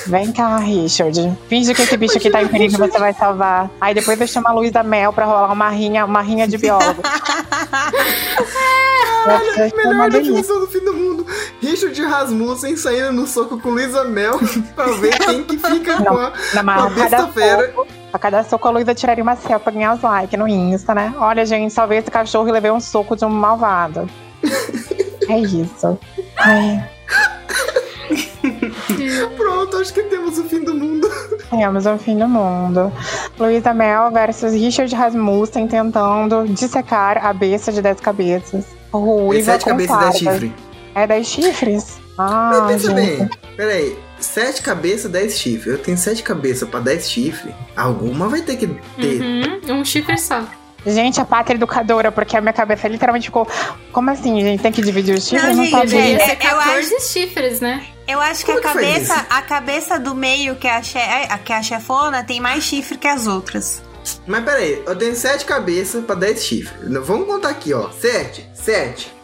[0.07, 1.31] Vem cá, Richard.
[1.47, 3.69] Finge que esse bicho aqui tá em perigo e você vai salvar.
[3.79, 7.01] Aí depois eu chamo a Luísa Mel pra rolar uma rinha, uma rinha de biólogo.
[9.55, 11.25] Ser uma Melhor definição do fim do mundo.
[11.61, 14.39] Richard Rasmussen saindo no soco com Luísa Mel
[14.75, 17.73] pra ver quem que fica com a, Na com a besta fera.
[18.15, 21.13] A cada soco a Luísa tiraria uma selfie pra ganhar os likes no Insta, né?
[21.17, 24.09] Olha, gente, salvei esse cachorro e levei um soco de um malvado.
[25.27, 25.97] É isso.
[26.37, 26.87] Ai,
[29.35, 31.09] Pronto, acho que temos o fim do mundo.
[31.49, 32.93] temos o fim do mundo.
[33.39, 38.65] Luísa Mel versus Richard Rasmussen tentando dissecar a besta de 10 cabeças.
[38.65, 40.39] É Ruiva sete com cabeças e dez farda.
[40.39, 40.51] chifres.
[40.93, 41.97] É 10 chifres?
[42.17, 43.17] Ah, Mas pensa gente.
[43.17, 43.97] bem, peraí.
[44.25, 45.67] Sete cabeças, dez chifres.
[45.67, 47.53] Eu tenho sete cabeças pra dez chifres.
[47.75, 49.21] Alguma vai ter que ter.
[49.21, 50.43] Uhum, um chifre só.
[50.85, 53.47] Gente, a pátria educadora, porque a minha cabeça literalmente ficou.
[53.91, 54.61] Como assim, gente?
[54.61, 55.43] Tem que dividir os chifres?
[55.43, 56.15] Não, Eu não gente, sabia.
[56.15, 57.85] É- ser eu 14 chifres, né?
[58.07, 60.99] Eu acho que a que cabeça, a cabeça do meio, que é a, che
[61.43, 63.81] que é a chefona, tem mais chifre que as outras.
[64.27, 66.79] Mas peraí, eu tenho sete cabeças pra dez chifres.
[67.03, 67.89] Vamos contar aqui, ó.
[67.89, 69.15] Sete, sete.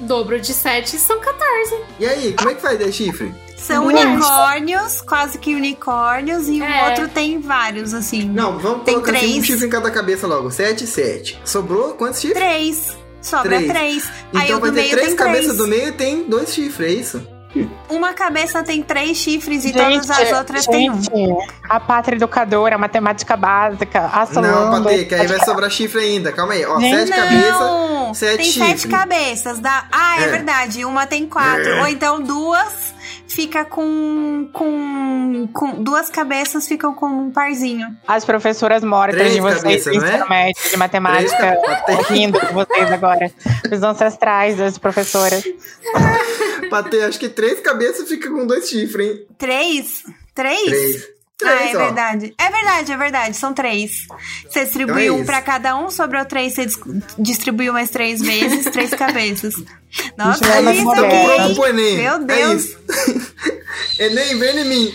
[0.00, 1.76] Dobro de 7 são 14.
[2.00, 3.30] E aí, como é que faz dez chifres?
[3.74, 6.88] São unicórnios, quase que unicórnios, e o É.
[6.88, 8.24] outro tem vários, assim.
[8.28, 9.46] Não, vamos Tem colocar assim, um três.
[9.46, 10.50] chifre em cada cabeça logo.
[10.50, 11.40] Sete, sete.
[11.44, 12.38] Sobrou quantos chifres?
[12.42, 12.96] Três.
[13.22, 13.66] Sobra Três.
[13.72, 14.04] três.
[14.34, 15.56] Aí Então o vai do ter meio três tem cabeças três.
[15.58, 17.40] do meio tem dois chifres, é isso?
[17.88, 20.94] Uma cabeça tem três chifres e todas as outras têm um.
[21.02, 21.10] gente,
[21.68, 24.82] a pátria educadora, a matemática básica, a Não, Solanda.
[24.84, 26.30] Patê, que aí vai sobrar chifre ainda.
[26.30, 26.64] Calma aí.
[26.64, 27.60] Ó, Gente, sete cabeças.
[27.60, 28.80] Não, sete tem chifres.
[28.82, 29.58] sete cabeças.
[29.58, 29.84] Dá...
[29.90, 30.28] Ah, é, É.
[30.28, 30.84] verdade.
[30.84, 31.68] Uma tem quatro.
[31.68, 31.80] É.
[31.80, 32.89] Ou então duas
[33.30, 35.82] fica com, com, com.
[35.82, 37.88] Duas cabeças ficam com um parzinho.
[38.06, 40.28] As professoras mortas Três de vocês do é?
[40.28, 41.58] médio de matemática,
[42.08, 43.30] rindo de vocês agora.
[43.70, 45.44] Os ancestrais das professoras.
[46.68, 49.26] Patê, acho que três cabeças fica com dois chifres, hein?
[49.38, 50.02] Três?
[50.34, 50.64] Três?
[50.64, 51.19] Três.
[51.44, 51.84] Ah, Três, é ó.
[51.84, 52.34] verdade.
[52.38, 53.36] É verdade, é verdade.
[53.36, 54.06] São três.
[54.48, 55.26] Você distribui Então é um isso.
[55.26, 56.78] pra cada um, sobrou três, você dis-
[57.18, 59.54] distribuiu mais três vezes, três cabeças.
[60.16, 61.96] Nossa, olha mas isso aqui.
[61.96, 62.64] Meu É Deus.
[62.64, 62.78] isso.
[63.98, 64.94] Enem, vem em mim.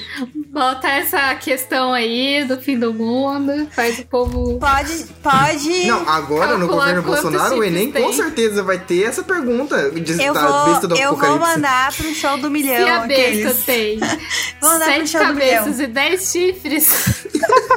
[0.56, 4.58] Bota essa questão aí do fim do mundo, faz o povo.
[4.58, 5.86] Pode, pode.
[5.86, 8.14] Não, agora no governo Bolsonaro, o Enem com tem.
[8.14, 12.06] certeza vai ter essa pergunta de, Eu da vou, besta do eu vou mandar pro
[12.14, 12.86] show do milhão.
[12.86, 13.66] Se a besta aqueles.
[13.66, 14.00] tem
[14.62, 17.26] Vou mandar pro sete cabeças e dez chifres,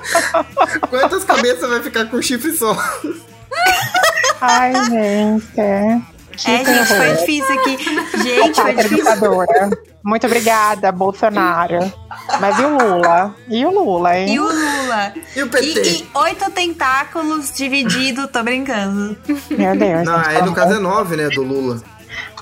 [0.88, 2.76] Quantas cabeças vai ficar com chifre só?
[4.40, 6.17] Ai, gente.
[6.38, 7.78] Que É, gente, foi difícil aqui.
[8.22, 9.12] Gente, foi difícil.
[10.04, 11.92] Muito obrigada, Bolsonaro.
[12.40, 13.34] Mas e o Lula?
[13.48, 14.34] E o Lula, hein?
[14.34, 15.12] E o Lula.
[15.34, 15.82] E o PT?
[15.82, 19.16] E, e oito tentáculos dividido, tô brincando.
[19.50, 20.04] Meu Deus.
[20.04, 21.82] Não, aí pelo no caso é nove, né, do Lula.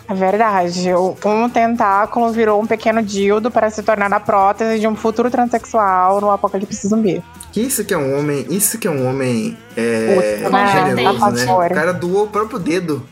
[0.08, 0.88] É verdade.
[1.24, 6.20] Um tentáculo virou um pequeno dildo para se tornar a prótese de um futuro transexual
[6.20, 7.22] no apocalipse zumbi.
[7.50, 10.72] Que isso que é um homem, isso que é um homem é, Puta, né?
[10.72, 11.44] generoso, Tá né?
[11.46, 13.02] O cara doou o próprio dedo.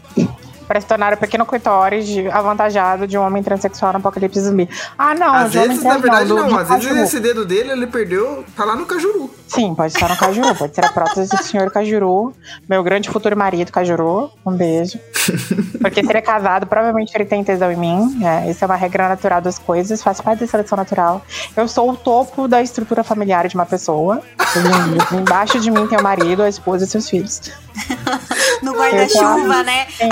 [0.74, 4.68] Para se tornar o pequeno clitóris de- avantajado de um homem transexual no apocalipse zumbi.
[4.98, 5.32] Ah, não.
[5.32, 6.46] Às vezes, na verdade, do- não.
[6.58, 7.00] Às vezes Cajuru.
[7.04, 9.30] esse dedo dele ele perdeu, tá lá no Cajuru.
[9.46, 10.52] Sim, pode estar no Cajuru.
[10.56, 12.32] Pode ser a prótese do senhor Cajuru.
[12.68, 14.32] Meu grande futuro marido, Cajuru.
[14.44, 14.98] Um beijo.
[15.80, 18.20] Porque se ele é casado, provavelmente ele tem tesão em mim.
[18.24, 21.22] É, isso é uma regra natural das coisas, faz parte da seleção natural.
[21.56, 24.20] Eu sou o topo da estrutura familiar de uma pessoa.
[25.14, 27.40] Embaixo de mim tem o marido, a esposa e seus filhos.
[28.62, 29.86] No guarda-chuva, Eu- né?
[29.90, 30.08] Sim,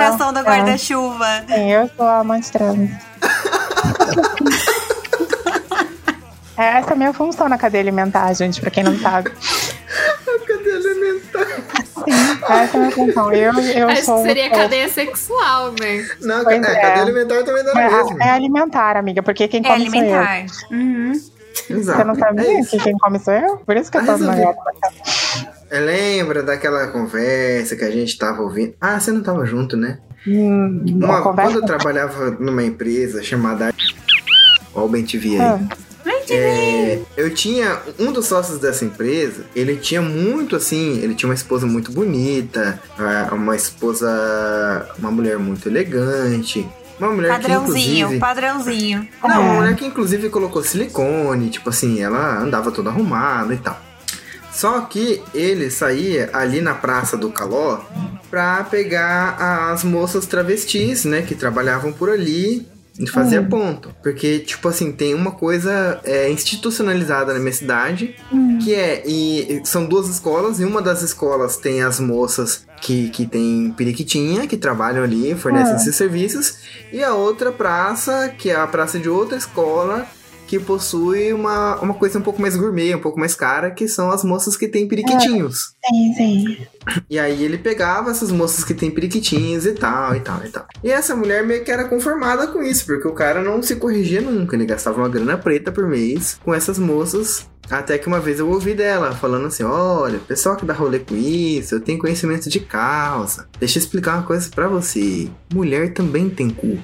[0.00, 0.42] ilustração do é.
[0.42, 1.44] guarda-chuva.
[1.48, 2.90] Sim, eu sou a amante trans.
[6.56, 9.30] Essa é a minha função na cadeia alimentar, gente, pra quem não sabe.
[10.46, 11.40] Cadê alimentar?
[12.48, 13.32] Essa é a minha função.
[13.32, 16.06] Eu, eu acho sou que seria o- cadeia sexual, né?
[16.20, 16.80] Não, Pois é, é.
[16.80, 18.24] cadê alimentar também dá na mesma.
[18.24, 20.14] É, é alimentar, amiga, porque quem É come sou eu.
[20.14, 20.46] alimentar.
[20.70, 21.12] Uhum.
[21.70, 21.98] Exato.
[21.98, 23.56] Você não sabia É que quem come sou eu?
[23.58, 24.36] Por isso que eu Ah, tô resolvi.
[24.36, 24.56] noiada.
[25.70, 28.74] É, Lembra daquela conversa que a gente tava ouvindo?
[28.80, 29.98] Ah, você não tava junto, né?
[30.26, 31.52] Hum, Uma, uma conversa.
[31.52, 33.72] quando eu trabalhava numa empresa chamada.
[34.74, 35.38] Ó, o Ben TV aí.
[35.40, 35.60] Ah,
[36.28, 41.34] É, eu tinha um dos sócios dessa empresa, ele tinha muito assim, ele tinha uma
[41.36, 42.80] esposa muito bonita,
[43.30, 44.08] uma esposa,
[44.98, 46.66] uma mulher muito elegante,
[46.98, 49.08] uma mulher que Padrãozinho, inclusive, padrãozinho.
[49.22, 49.56] não, uma É.
[49.56, 53.80] mulher que inclusive colocou silicone, tipo assim, ela andava toda arrumada e tal.
[54.56, 57.80] Só que ele saía ali na Praça do Caló
[58.30, 59.36] pra pegar
[59.70, 62.66] as moças travestis, né, que trabalhavam por ali
[62.98, 63.94] e fazia ponto.
[64.02, 68.16] Porque, tipo assim, tem uma coisa é, institucionalizada na minha cidade,
[68.64, 73.26] que é, e são duas escolas, e uma das escolas tem as moças que, que
[73.26, 75.76] tem periquitinha, que trabalham ali, fornecem Ah.
[75.76, 76.54] esses serviços,
[76.90, 80.06] e a outra praça, que é a praça de outra escola,
[80.46, 84.10] que possui uma, uma coisa um pouco mais gourmet, um pouco mais cara, que são
[84.10, 85.74] as moças que têm periquitinhos.
[85.86, 86.66] sim, sim.
[87.10, 90.66] E aí ele pegava essas moças que têm periquitinhos e tal, e tal, e tal.
[90.84, 94.20] E essa mulher meio que era conformada com isso, porque o cara não se corrigia
[94.20, 94.54] nunca.
[94.54, 98.48] Ele gastava uma grana preta por mês com essas moças Até que uma vez eu
[98.48, 102.60] ouvi dela falando assim: olha, pessoal que dá rolê com isso, eu tenho conhecimento de
[102.60, 103.48] causa.
[103.58, 105.28] Deixa eu explicar uma coisa pra você.
[105.52, 106.78] Mulher também tem cu.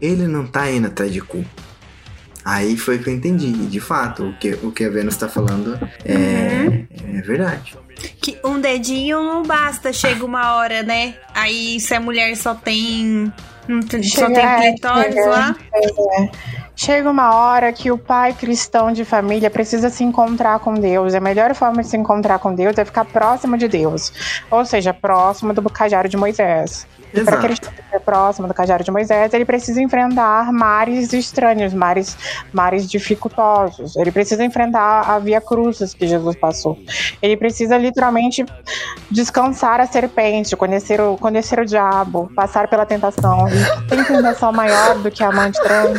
[0.00, 1.44] Ele não tá indo atrás de cu.
[2.50, 3.52] Aí foi que eu entendi.
[3.52, 6.84] De fato, o que, o que a Vênus tá falando é,
[7.18, 7.76] é verdade.
[8.22, 11.14] Que um dedinho não basta, chega uma hora, né?
[11.34, 13.30] Aí se a mulher só tem.
[13.68, 15.28] não tem- só tem é, clitóris chega.
[15.28, 15.56] lá.
[16.80, 21.12] Chega uma hora que o pai cristão de família precisa se encontrar com Deus.
[21.12, 24.12] A melhor forma de se encontrar com Deus é ficar próximo de Deus.
[24.48, 26.86] Ou seja, próximo do cajado de Moisés.
[27.24, 32.16] Para que ele esteja próximo do cajado de Moisés, ele precisa enfrentar mares estranhos, mares,
[32.52, 33.96] mares dificultosos.
[33.96, 36.78] Ele precisa enfrentar a via cruzes que Jesus passou.
[37.20, 38.46] Ele precisa literalmente
[39.10, 43.48] descansar a serpente, conhecer o, conhecer o diabo, passar pela tentação.
[43.48, 45.98] E tem tentação maior do que a amante trans.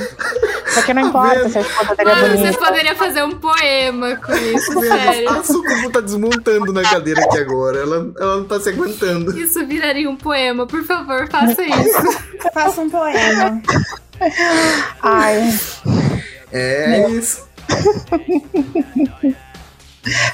[0.73, 2.57] Porque não importa se a esposa dele é Mano, você bonita.
[2.59, 5.29] poderia fazer um poema com isso, Vênus, sério.
[5.29, 7.79] a Sucubu tá desmontando na cadeira aqui agora.
[7.79, 9.37] Ela, ela não tá se aguentando.
[9.39, 12.19] Isso viraria um poema, por favor, faça isso.
[12.53, 13.61] Faça um poema.
[15.01, 15.59] Ai,
[16.51, 17.47] É isso.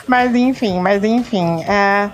[0.07, 1.61] Mas enfim, mas enfim.
[1.63, 2.09] É...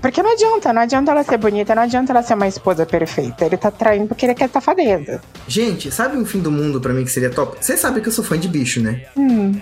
[0.00, 3.44] Porque não adianta, não adianta ela ser bonita, não adianta ela ser uma esposa perfeita.
[3.44, 5.20] Ele tá traindo porque ele quer safadeza.
[5.46, 7.56] Gente, sabe um fim do mundo pra mim que seria top?
[7.60, 9.02] Você sabe que eu sou fã de bicho, né?
[9.16, 9.54] Hum.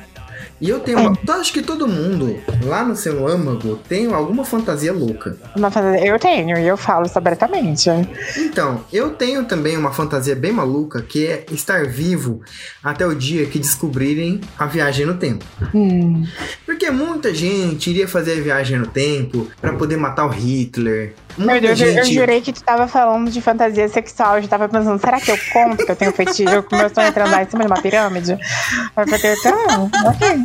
[0.62, 1.18] E eu tenho uma.
[1.26, 5.36] Eu acho que todo mundo lá no seu âmago tem alguma fantasia louca.
[5.56, 7.90] Uma fantasia- Eu tenho, e eu falo isso abertamente.
[8.36, 12.40] Então, eu tenho também uma fantasia bem maluca que é estar vivo
[12.82, 15.44] até o dia que descobrirem a viagem no tempo.
[15.74, 16.24] Hum.
[16.64, 21.14] Porque muita gente iria fazer a viagem no tempo pra poder matar o Hitler.
[21.36, 22.14] Meu Deus, eu- eu gente.
[22.14, 24.36] jurei que tu tava falando de fantasia sexual.
[24.36, 26.44] Eu já tava pensando, será que eu conto que eu tenho fetiche?
[26.44, 28.32] Eu meu sonho é transar em cima de uma pirâmide?
[28.32, 30.44] Aí eu falei, então, ok.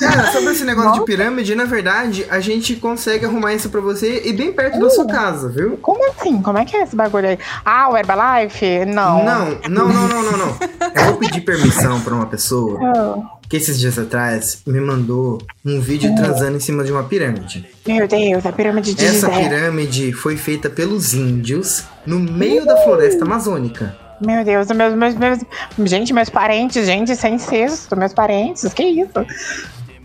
[0.00, 4.22] Cara, sobre esse negócio de pirâmide, na verdade, a gente consegue arrumar isso pra você
[4.24, 5.76] e bem perto da sua casa, viu?
[5.78, 6.40] Como assim?
[6.42, 7.38] Como é que é esse bagulho aí?
[7.64, 8.84] Ah, o Herbalife?
[8.86, 9.24] Não.
[9.24, 10.56] Não, não, não, não, não, não.
[10.94, 15.80] Eu vou pedir permissão pra uma pessoa Oh, que esses dias atrás me mandou um
[15.80, 17.66] vídeo transando em cima de uma pirâmide.
[17.86, 19.42] meu Deus, a pirâmide de Essa Gizé.
[19.42, 23.96] pirâmide foi feita pelos índios no meio da floresta amazônica.
[24.20, 25.38] Meu Deus, meus, meus, meus.
[25.84, 29.12] Gente, meus parentes, gente, sem incesto, meus parentes, que isso?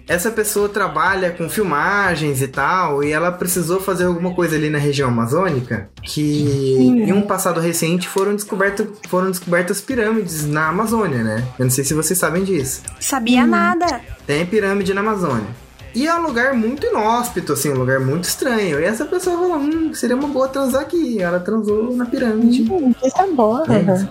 [0.08, 4.78] Essa pessoa trabalha com filmagens e tal, e ela precisou fazer alguma coisa ali na
[4.78, 11.48] região amazônica, que em um passado recente foram, descoberto, foram descobertas pirâmides na Amazônia, né?
[11.58, 12.82] Eu não sei se vocês sabem disso.
[13.00, 14.02] Sabia nada.
[14.28, 15.48] Tem pirâmide na Amazônia.
[15.96, 18.80] E é um lugar muito inóspito, assim, um lugar muito estranho.
[18.80, 21.22] E essa pessoa falou, hum, seria uma boa transar aqui.
[21.22, 22.64] Ela transou na pirâmide.
[22.72, 23.64] Hum, que sabor.
[23.70, 24.10] É, Uma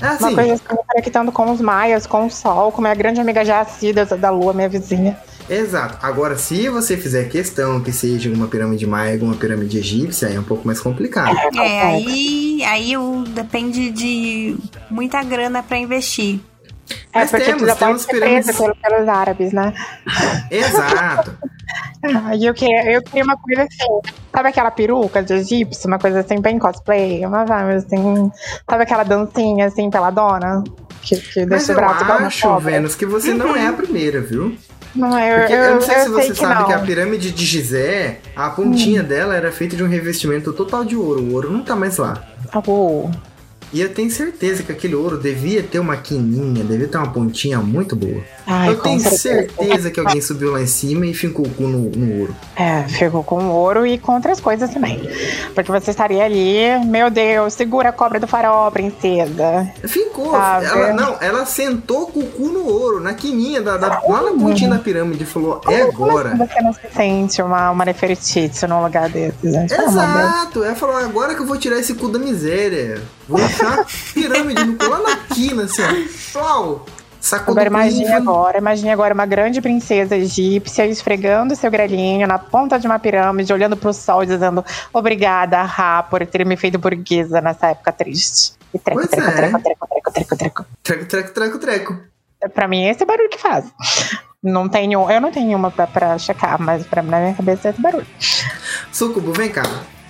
[0.00, 3.44] É assim, coisa assim, conectando com os maias, com o sol, com minha grande amiga
[3.44, 5.16] Jacida da lua, minha vizinha.
[5.48, 5.98] exato.
[6.02, 10.36] Agora, se você fizer questão que seja uma pirâmide maia ou uma pirâmide egípcia, aí
[10.36, 11.36] é um pouco mais complicado.
[11.56, 12.92] É, aí, aí
[13.28, 14.56] depende de
[14.90, 16.40] muita grana pra investir.
[17.12, 18.56] É, Mas porque temos, pode temos pirâmides.
[18.56, 19.72] pelos, pelos árabes, né?
[20.50, 21.36] Exato.
[22.02, 24.00] Ah, E eu queria, eu queria uma coisa assim.
[24.34, 25.88] Sabe aquela peruca de egípcio?
[25.88, 27.24] Uma coisa assim, bem cosplay?
[27.26, 28.32] Uma vibe assim.
[28.68, 30.64] Sabe aquela dancinha assim, peladona?
[31.02, 32.58] Que, que Mas deixa o eu braço uma acho?
[32.58, 34.56] Vênus, que você não é a primeira, viu?
[34.94, 36.62] Não, eu, Porque eu, eu, não sei eu se você sei que sabe.
[36.62, 36.66] Hum.
[36.66, 40.96] que a pirâmide de Gizé, a pontinha dela era feita de um revestimento total de
[40.96, 41.22] ouro.
[41.22, 42.22] O ouro não tá mais lá.
[42.66, 43.10] Uou.
[43.72, 47.60] E eu tenho certeza que aquele ouro devia ter uma quininha, devia ter uma pontinha
[47.60, 48.20] muito boa.
[48.52, 49.90] Ai, eu com tenho certeza.
[49.92, 52.36] que alguém subiu lá em cima e fincou o cu no, no ouro.
[52.56, 55.08] É, ficou com ouro e com outras coisas também.
[55.54, 59.70] Porque você estaria ali, meu Deus, segura a cobra do farol, princesa.
[59.86, 60.32] Fincou.
[60.32, 60.66] Sabe?
[60.66, 64.32] Ela, não, ela sentou com o cu no ouro, na quininha, da, da- lá na
[64.32, 66.30] pontinha da pirâmide e falou: é agora.
[66.30, 69.68] Como você não se sente uma, uma Nefertiti num lugar desses, gente?
[69.68, 69.90] Deus.
[69.92, 73.00] Exato, ela falou, agora que eu vou tirar esse cu da miséria.
[73.28, 76.32] Vou uma pirâmide no cu lá na quina, assim, ó.
[76.32, 76.86] Plau!
[77.20, 78.16] Sacou Agora imagine pinho.
[78.16, 83.52] agora, imagine agora uma grande princesa egípcia esfregando seu grelhinho na ponta de uma pirâmide,
[83.52, 88.54] olhando pro sol, dizendo obrigada, Ra, por ter me feito burguesa nessa época triste.
[88.72, 89.32] E treco, Pois treco, é.
[89.34, 90.64] treco, treco, treco, treco, treco.
[90.82, 91.98] Treco, treco, treco, treco.
[92.54, 93.66] Pra mim, esse é o barulho que faz.
[94.42, 97.72] Não tenho, eu não tenho uma pra, pra checar, mas pra, na minha cabeça é
[97.72, 98.06] esse barulho.
[98.90, 99.62] Sucubo, vem cá.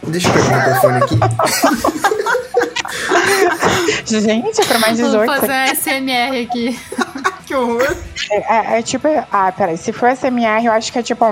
[0.06, 1.18] Deixa eu pegar o microfone aqui.
[4.06, 5.40] Gente, é pra mais Vamos 18.
[5.40, 6.80] fazer um SMR aqui.
[7.46, 7.96] que horror.
[8.30, 9.08] É, é- é tipo.
[9.30, 9.76] Ah, peraí.
[9.76, 11.24] Se for SMR, eu acho que é tipo.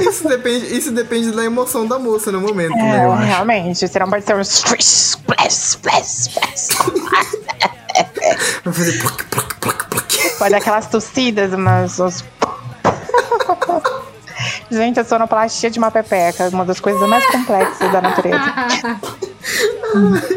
[0.00, 3.04] Isso depende, isso depende da emoção da moça no momento, né?
[3.04, 3.24] Eu É, acho.
[3.24, 3.88] realmente.
[3.88, 4.42] Senão pode ser um.
[8.64, 9.02] Vai fazer.
[10.38, 12.24] Pode dar aquelas tossidas, mas os.
[14.70, 18.40] Gente, a sonoplastia de uma pepeca, uma das coisas mais complexas da natureza.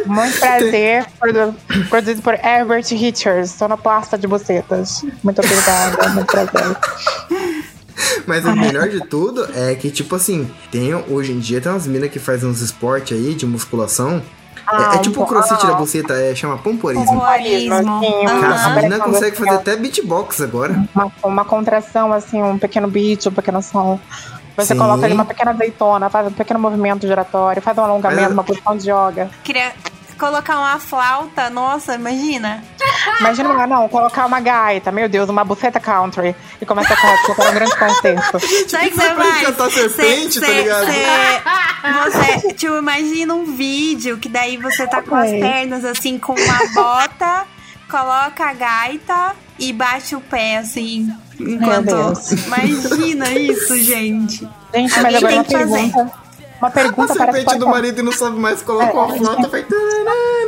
[0.05, 1.55] Muito prazer, produ-
[1.89, 5.03] produzido por Herbert Richards, sonoplasta de bucetas.
[5.23, 6.77] Muito obrigada, muito prazer.
[8.25, 11.85] Mas o melhor de tudo é que, tipo assim, tem, hoje em dia tem umas
[11.87, 14.21] minas que fazem uns esportes aí de musculação.
[14.71, 17.05] É, é tipo o crossfit da buceta, é, chama pomporismo.
[17.05, 17.73] Pomporismo.
[17.73, 18.41] Assim, Aham.
[18.41, 20.85] Cara, a menina consegue fazer até beatbox agora.
[20.95, 23.99] uma, uma contração, assim, um pequeno beat, um pequeno som.
[24.57, 24.79] Você Sim.
[24.79, 28.43] coloca ali uma pequena azeitona, faz um pequeno movimento giratório, faz um alongamento, Mas- uma
[28.43, 29.29] posição de yoga.
[29.43, 29.71] Queria
[30.19, 32.63] colocar uma flauta, nossa, imagina.
[33.19, 37.49] Imagina, uma- não, colocar uma gaita, meu Deus, uma buceta country e começa a tocar
[37.49, 38.39] um grande concerto.
[38.69, 39.41] Sabe que você faz?
[39.41, 40.85] encantar serpente, tá ligado?
[40.85, 46.33] Você, você, tipo, imagina um vídeo que daí você tá com as pernas assim, com
[46.33, 47.45] uma bota,
[47.89, 51.11] coloca a gaita e bate o pé, assim,
[51.49, 52.13] enquanto.
[52.45, 54.47] Imagina isso, gente.
[54.73, 56.11] Gente, mas agora tem uma pergunta.
[56.61, 59.47] Uma A pergunta para serpente do marido e não sabe mais, coloca uma É, flauta,
[59.47, 59.65] vai...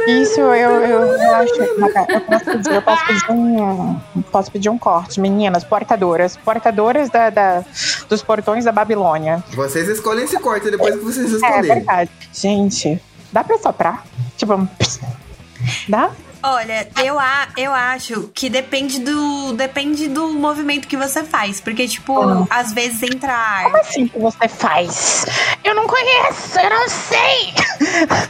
[0.08, 1.54] Isso eu, eu, eu acho.
[1.56, 4.00] Eu posso pedir, eu posso pedir um.
[4.32, 6.38] Posso pedir um corte, meninas, portadoras.
[6.38, 7.64] Portadoras da, da-
[8.10, 9.44] dos portões da Babilônia.
[9.56, 11.62] Vocês escolhem esse corte depois que vocês É escolherem.
[11.76, 12.12] verdade.
[12.34, 14.04] Gente, dá pra soprar?
[14.38, 14.68] Tipo,
[15.88, 16.12] dá?
[16.44, 21.62] Olha, eu, a, eu acho que depende do depende do movimento que você faz.
[21.62, 22.46] Porque, tipo, Uhum.
[22.50, 23.64] às vezes entra ar.
[23.64, 25.26] Como assim que você faz?
[25.64, 27.54] Eu não conheço, eu não sei.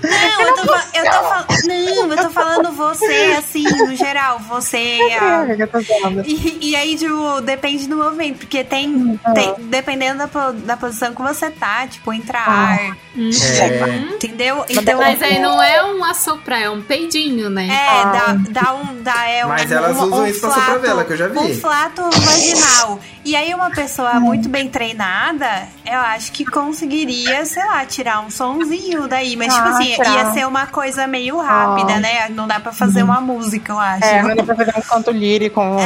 [0.04, 1.48] Não, eu tô, fa- eu tô falando.
[1.66, 4.40] Não, eu tô falando você, assim, no geral.
[4.40, 5.00] Você.
[5.20, 5.80] a- eu tô.
[6.26, 11.14] E, e aí, tipo, depende do movimento, porque tem, tem- dependendo da, po- da posição
[11.14, 14.66] que você tá, tipo, entra ar, É, entendeu?
[14.70, 17.68] Então, Mas aí não é um assoprar, é um peidinho, né?
[17.68, 20.80] é, dá, dá um, dá, é Mas um, elas um, usam um isso pra soprar
[20.80, 21.38] vela, que eu já vi.
[21.38, 23.00] Um flato vaginal.
[23.26, 25.48] E aí, uma pessoa muito bem treinada,
[25.86, 29.36] eu acho que conseguiria, sei lá, tirar um sonzinho daí.
[29.38, 30.10] Mas, tipo Ah, assim, tirar.
[30.12, 32.00] ia ser uma coisa meio rápida, Ah.
[32.00, 32.30] né?
[32.30, 34.04] Não dá pra fazer uma música, eu acho.
[34.04, 35.62] É, não dá pra fazer um canto lírico.
[35.62, 35.78] Um...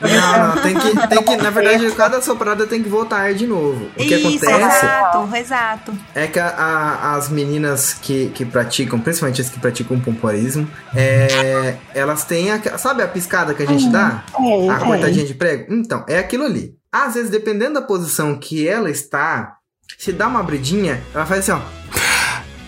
[0.00, 3.86] Não, não, tem que, tem que, na verdade, cada soprada tem que voltar de novo.
[3.96, 5.94] O que Isso, acontece exato, exato.
[6.14, 10.00] é que a- a- as meninas que, que praticam, principalmente as que praticam
[10.40, 14.24] pompoarismo, é, elas têm, a, sabe a piscada que a gente dá?
[14.36, 14.86] Sei, A sei.
[14.88, 15.72] cortadinha de prego?
[15.72, 16.74] Então, é aquilo ali.
[16.90, 19.56] Às vezes, dependendo da posição que ela está,
[19.98, 21.60] se dá uma abridinha, ela faz assim, ó.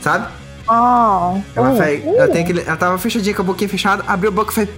[0.00, 0.32] Sabe?
[0.74, 4.02] Ah, Ela, uh, faz, uh, ela, tem aquele, ela tava fechadinha com a boquinha fechada,
[4.06, 4.68] abriu a boca e faz.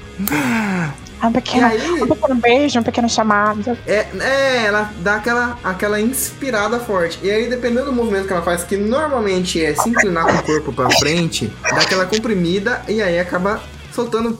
[1.23, 2.03] um, pequeno, aí?
[2.03, 3.79] um pequeno beijo, um pequeno chamado.
[3.87, 7.21] É, é, ela dá aquela, aquela inspirada forte.
[7.23, 10.43] E aí, dependendo do movimento que ela faz, que normalmente é se inclinar com o
[10.43, 13.61] corpo pra frente, dá aquela comprimida e aí acaba
[13.93, 14.37] soltando.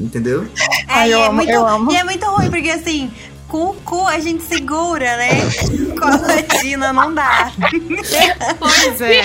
[0.00, 0.46] Entendeu?
[0.88, 1.92] É, Ai, eu é amo, muito, eu amo.
[1.92, 3.10] e é muito ruim, porque assim,
[3.52, 5.28] com o cu a gente segura, né?
[6.00, 7.52] Com a vagina não dá.
[8.58, 9.22] Pois é.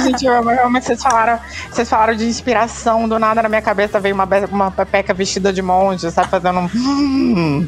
[0.00, 0.72] Gente, eu eu.
[0.72, 1.38] Vocês falaram,
[1.70, 3.08] vocês falaram de inspiração.
[3.08, 6.28] Do nada na minha cabeça veio uma, uma pepeca vestida de monge, sabe?
[6.28, 7.64] Fazendo um.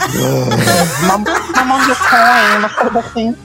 [1.05, 3.37] uma, uma mão de coin, uma coisa assim.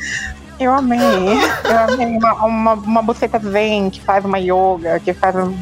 [0.59, 0.99] Eu amei.
[0.99, 2.17] Eu amei.
[2.17, 5.55] Uma, uma, uma buceta zen que faz uma yoga, que faz um-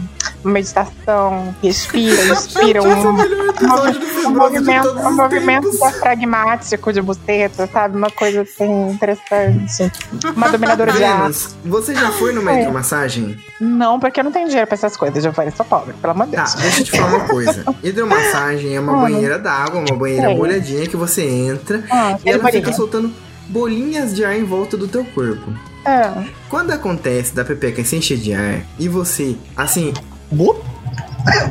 [0.47, 2.79] meditação, respira, inspira.
[2.79, 7.97] É o Um, um de movimento, um movimento diafragmático de buceta, sabe?
[7.97, 9.91] Uma coisa assim interessante.
[10.35, 11.29] Uma dominadora de ar.
[11.65, 12.61] Você já foi numa É.
[12.61, 13.37] hidromassagem?
[13.59, 15.51] Não, porque eu não tenho dinheiro pra essas coisas, Giovanni.
[15.51, 16.55] Sou pobre, pelo amor de Tá, Deus.
[16.55, 17.65] deixa eu te falar uma coisa.
[17.83, 19.01] Hidromassagem é uma Hum.
[19.01, 20.35] banheira d'água, uma banheira Sei.
[20.37, 22.61] molhadinha que você entra Ah, e ela bolinha.
[22.61, 23.11] fica soltando
[23.49, 25.53] bolinhas de ar em volta do teu corpo.
[25.85, 26.11] É.
[26.49, 29.93] Quando acontece da pepeca se encher de ar e você, assim,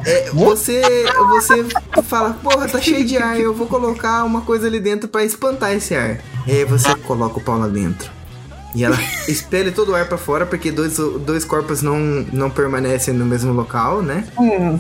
[0.07, 0.83] é, você,
[1.29, 1.65] você
[2.03, 5.73] fala, porra, tá cheio de ar, eu vou colocar uma coisa ali dentro pra espantar
[5.73, 6.19] esse ar.
[6.47, 8.11] E aí você coloca o pau lá dentro.
[8.75, 8.99] E ela
[9.29, 11.99] expele todo o ar pra fora, porque dois, dois corpos não,
[12.33, 14.25] não permanecem no mesmo local, né?
[14.39, 14.79] Hum,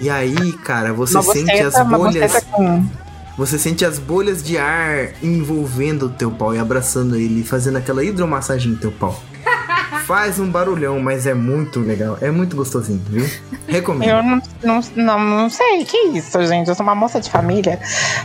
[0.00, 2.44] E aí, cara, você sente as bolhas.
[2.50, 2.84] com...
[3.38, 8.02] Você sente as bolhas de ar envolvendo o teu pau e abraçando ele, fazendo aquela
[8.02, 9.22] hidromassagem no teu pau.
[10.06, 12.16] Faz um barulhão, mas é muito legal.
[12.20, 13.28] É muito gostosinho, viu?
[13.66, 14.08] Recomendo.
[14.08, 16.68] Eu não, não, não, não sei, que isso, gente?
[16.68, 17.80] Eu sou uma moça de família.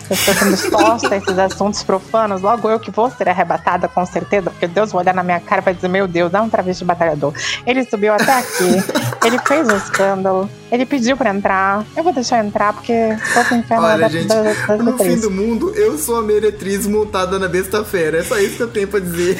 [0.07, 2.43] Eu estou sendo exposta a esses assuntos profanos.
[2.43, 5.59] Logo eu que vou ser arrebatada, com certeza, porque Deus vai olhar na minha cara
[5.59, 7.33] e vai dizer: Meu Deus, é um travesti batalhador.
[7.65, 11.85] Ele subiu até aqui, ele fez um escândalo, ele pediu pra entrar.
[11.95, 14.97] Eu vou deixar entrar, porque estou com inferno Olha, da, gente, da, da, da, no
[14.97, 18.19] fim do mundo, eu sou a meretriz montada na besta fera.
[18.19, 19.37] É só isso que eu tenho pra dizer.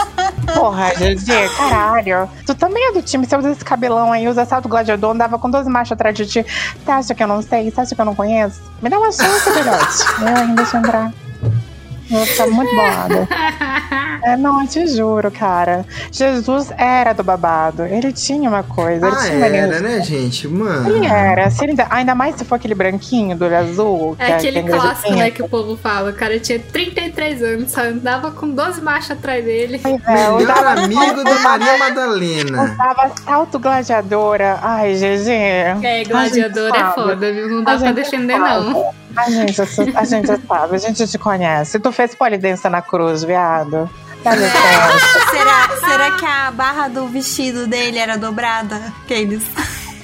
[0.54, 2.28] Porra, GG, caralho.
[2.46, 5.50] Tu também é do time, você usa esse cabelão aí, usa salto gladiador, andava com
[5.50, 6.44] 12 machos atrás de ti.
[6.84, 7.70] Você acha que eu não sei?
[7.70, 8.60] Você acha que eu não conheço?
[8.82, 10.20] Me dá uma chance, filhote.
[10.20, 11.12] Eu ainda deixa eu entrar.
[12.10, 13.28] Eu vou ficar muito bolada.
[14.22, 15.82] É, não, eu te juro, cara.
[16.12, 17.84] Jesus era do babado.
[17.86, 19.06] Ele tinha uma coisa.
[19.06, 20.46] Ele Ah, tinha uma era, linha- né, gente?
[20.46, 20.94] Mano.
[20.94, 21.50] Ele era.
[21.50, 24.16] Se ele ainda, ainda mais se for aquele branquinho do olho azul.
[24.16, 26.10] que É aquele clássico, né, que o povo fala.
[26.10, 29.78] O cara tinha 33 anos, só andava com 12 machos atrás dele.
[29.82, 32.62] Pois é, Melhor usava, amigo da Maria Madalena.
[32.74, 34.58] usava salto gladiadora.
[34.60, 35.30] Ai, GG.
[35.82, 37.48] É, gladiador A é foda, viu?
[37.48, 38.66] Não dá pra defender, sabe.
[38.68, 38.99] não.
[39.16, 39.60] A gente,
[39.94, 41.78] a gente sabe, a gente te conhece.
[41.78, 43.90] Tu fez polidença na cruz, viado.
[44.22, 44.32] Dá
[45.30, 48.92] será, será que a barra do vestido dele era dobrada?
[49.02, 49.42] Aqueles.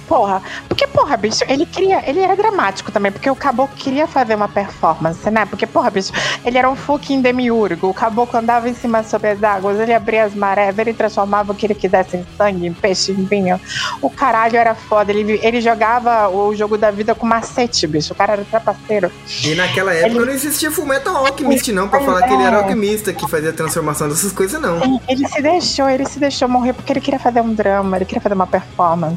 [0.08, 2.02] Porra, porque, porra, bicho, ele queria.
[2.08, 5.44] Ele era dramático também, porque o caboclo queria fazer uma performance, né?
[5.46, 6.12] Porque, porra, bicho,
[6.44, 7.88] ele era um fucking demiurgo.
[7.88, 11.54] O caboclo andava em cima sobre as águas, ele abria as marés, ele transformava o
[11.54, 13.60] que ele quisesse em sangue, em peixe, em vinho.
[14.00, 15.12] O caralho era foda.
[15.12, 18.12] Ele, ele jogava o jogo da vida com macete, bicho.
[18.12, 19.10] O cara era trapaceiro.
[19.44, 23.28] E naquela época não existia Fullmetal Alchemist, não, pra falar que ele era alquimista, que
[23.28, 24.76] fazia transformação dessas coisas, não.
[24.82, 28.04] Ele- Ele se deixou, ele se deixou morrer porque ele queria fazer um drama, ele
[28.04, 29.16] queria fazer uma performance.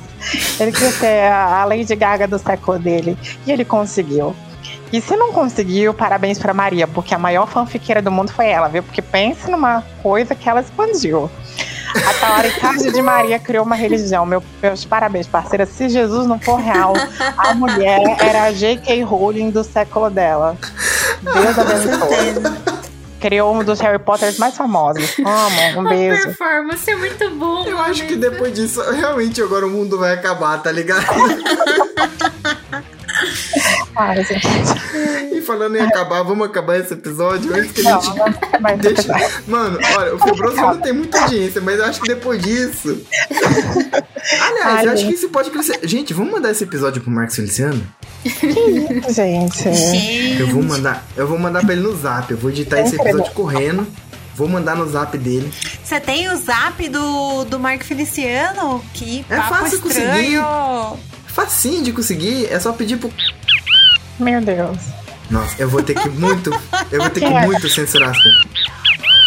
[0.59, 3.17] Ele queria ser a Lady Gaga do século dele.
[3.45, 4.34] E ele conseguiu.
[4.91, 8.67] E se não conseguiu, parabéns pra Maria, porque a maior fanfiqueira do mundo foi ela,
[8.69, 8.82] viu?
[8.82, 11.30] Porque pense numa coisa que ela expandiu.
[12.07, 14.25] A talaricagem de Maria criou uma religião.
[14.25, 15.65] Meu, meus parabéns, parceira.
[15.65, 16.93] Se Jesus não for real,
[17.38, 19.03] a mulher era a J.K.
[19.03, 20.55] Rowling do século dela.
[21.21, 22.68] Deus abençoe.
[23.20, 25.17] Criou um dos Harry Potters mais famosos.
[25.20, 26.24] Amo, um A beijo.
[26.24, 27.65] performance é muito bom.
[27.65, 31.05] Eu acho que depois disso, realmente agora o mundo vai acabar, tá ligado?
[33.95, 34.47] Ai, gente.
[35.31, 38.17] E falando em acabar, vamos acabar esse episódio antes que a Não, gente.
[38.17, 39.13] não vai Deixa...
[39.47, 43.01] Mano, olha, o Febroso não tem muita audiência, mas eu acho que depois disso.
[44.41, 45.09] Aliás, Ai, eu acho gente.
[45.09, 45.79] que isso pode crescer.
[45.83, 47.81] Gente, vamos mandar esse episódio pro Marcos Feliciano?
[49.09, 50.39] Gente.
[50.39, 52.29] Eu vou mandar, eu vou mandar pra ele no zap.
[52.31, 53.87] Eu vou editar esse episódio correndo.
[54.35, 55.51] Vou mandar no zap dele.
[55.83, 58.83] Você tem o zap do, do Marco Feliciano?
[58.93, 60.43] Que É fácil estranho.
[61.27, 63.11] Facinho de conseguir, é só pedir pro.
[64.20, 64.78] Meu Deus.
[65.30, 66.51] Nossa, eu vou ter que muito.
[66.91, 67.45] Eu vou ter que é?
[67.45, 68.41] muito censurar as coisas.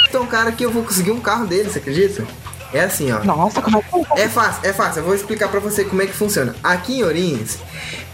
[0.08, 2.26] Então, cara, que eu vou conseguir um carro dele, você acredita?
[2.72, 3.22] É assim, ó.
[3.22, 5.00] Nossa, como é que É fácil, é fácil.
[5.00, 6.54] Eu vou explicar pra você como é que funciona.
[6.62, 7.58] Aqui em Ourinhos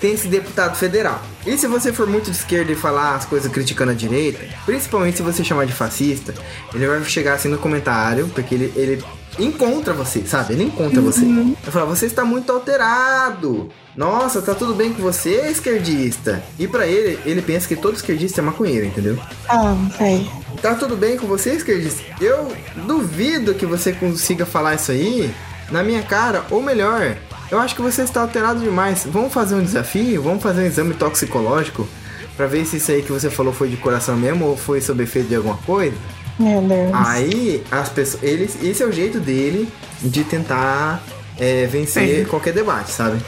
[0.00, 1.22] tem esse deputado federal.
[1.46, 5.16] E se você for muito de esquerda e falar as coisas criticando a direita, principalmente
[5.16, 6.34] se você chamar de fascista,
[6.74, 9.04] ele vai chegar assim no comentário, porque ele, ele
[9.44, 10.54] encontra você, sabe?
[10.54, 11.24] Ele encontra você.
[11.24, 13.70] Vai falar, você está muito alterado.
[13.96, 16.42] Nossa, tá tudo bem com você, esquerdista.
[16.58, 19.18] E pra ele, ele pensa que todo esquerdista é maconheiro, entendeu?
[19.48, 20.30] Ah, não sei.
[20.62, 22.02] Tá tudo bem com você, esquerdista?
[22.20, 22.52] Eu
[22.86, 25.34] duvido que você consiga falar isso aí
[25.70, 27.16] na minha cara, ou melhor,
[27.50, 29.06] eu acho que você está alterado demais.
[29.06, 30.22] Vamos fazer um desafio?
[30.22, 31.88] Vamos fazer um exame toxicológico
[32.36, 35.02] pra ver se isso aí que você falou foi de coração mesmo ou foi sob
[35.02, 35.96] efeito de alguma coisa?
[36.38, 36.90] Meu Deus.
[36.92, 38.22] Aí, as pessoas.
[38.22, 39.68] Ele, esse é o jeito dele
[40.00, 41.02] de tentar
[41.38, 43.18] é, vencer qualquer debate, sabe?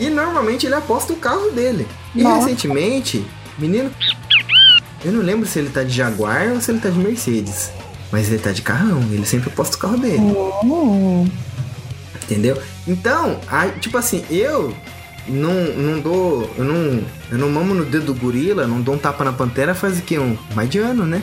[0.00, 1.86] E normalmente ele aposta o carro dele.
[2.14, 2.46] E Nossa.
[2.46, 3.24] recentemente,
[3.58, 3.90] menino.
[5.04, 7.70] Eu não lembro se ele tá de Jaguar ou se ele tá de Mercedes.
[8.10, 10.18] Mas ele tá de carrão, ele sempre aposta o carro dele.
[10.64, 11.28] Hum,
[12.22, 12.60] Entendeu?
[12.86, 14.74] Então, a- tipo assim, eu
[15.26, 16.50] não, não dou.
[16.56, 19.74] Eu não, eu não mamo no dedo do gorila, não dou um tapa na pantera
[19.74, 20.18] faz o quê?
[20.18, 21.22] Um, mais de ano, né?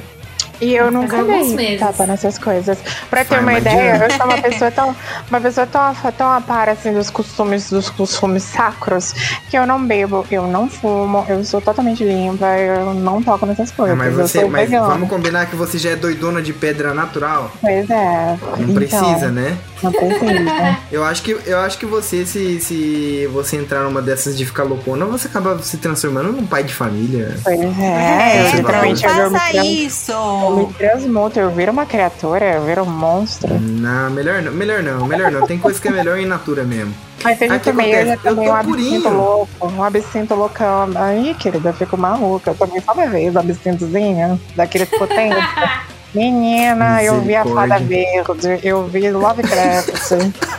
[0.61, 2.77] E eu nunca dei tapa nessas coisas.
[3.09, 4.95] Pra ter uma ideia, eu sou uma pessoa tão.
[5.29, 9.13] Uma pessoa tão, a- tão a par assim dos costumes, dos costumes sacros,
[9.49, 13.71] que eu não bebo, eu não fumo, eu sou totalmente limpa, eu não toco nessas
[13.71, 13.97] Ah, coisas.
[13.97, 14.87] mas eu você, sou mas vegana.
[14.87, 17.51] vamos combinar que você já é doidona de pedra natural?
[17.61, 18.37] Pois é.
[18.57, 19.57] Não então, precisa, né?
[19.83, 20.77] Não precisa.
[20.91, 24.63] Eu acho que, eu acho que você, se, se você entrar numa dessas de ficar
[24.63, 27.37] loucona, você acaba se transformando num pai de família.
[27.43, 30.11] Pois é, É, literalmente eu me faça isso.
[30.51, 33.53] Me transmuto, eu viro uma criatura, eu viro um monstro.
[33.59, 35.45] Não, melhor não, melhor não, melhor não.
[35.47, 36.93] Tem coisa que é melhor em natura mesmo.
[37.23, 39.09] Mas eu já Aí o que também, eu tô um absinto purinho.
[39.09, 40.89] louco, um absinto loucão.
[40.95, 42.51] Aí, querida, eu fico maluca.
[42.51, 45.37] Eu tomei só uma vez um absintozinho, daqueles potentes.
[46.15, 49.91] Menina, eu vi a Fada Verde, eu vi Lovecraft,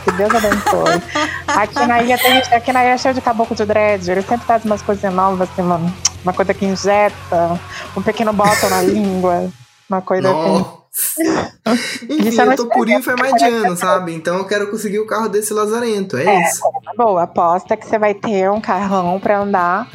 [0.03, 1.01] que Deus abençoe.
[1.47, 4.45] Aqui na ilha tem, aqui na ilha é cheio de caboclo de dread, ele sempre
[4.45, 5.81] traz umas coisinhas novas, assim, uma,
[6.23, 7.59] uma coisa que injeta,
[7.95, 9.49] um pequeno botão na língua,
[9.89, 10.37] uma coisa assim.
[10.37, 10.77] Nossa.
[12.09, 14.13] Enfim, Isso é eu tô purinho faz mais de ano, sabe?
[14.13, 16.61] Então eu quero conseguir o carro desse lazarento, é, isso.
[16.95, 19.87] Boa, aposta que você vai ter um carrão pra andar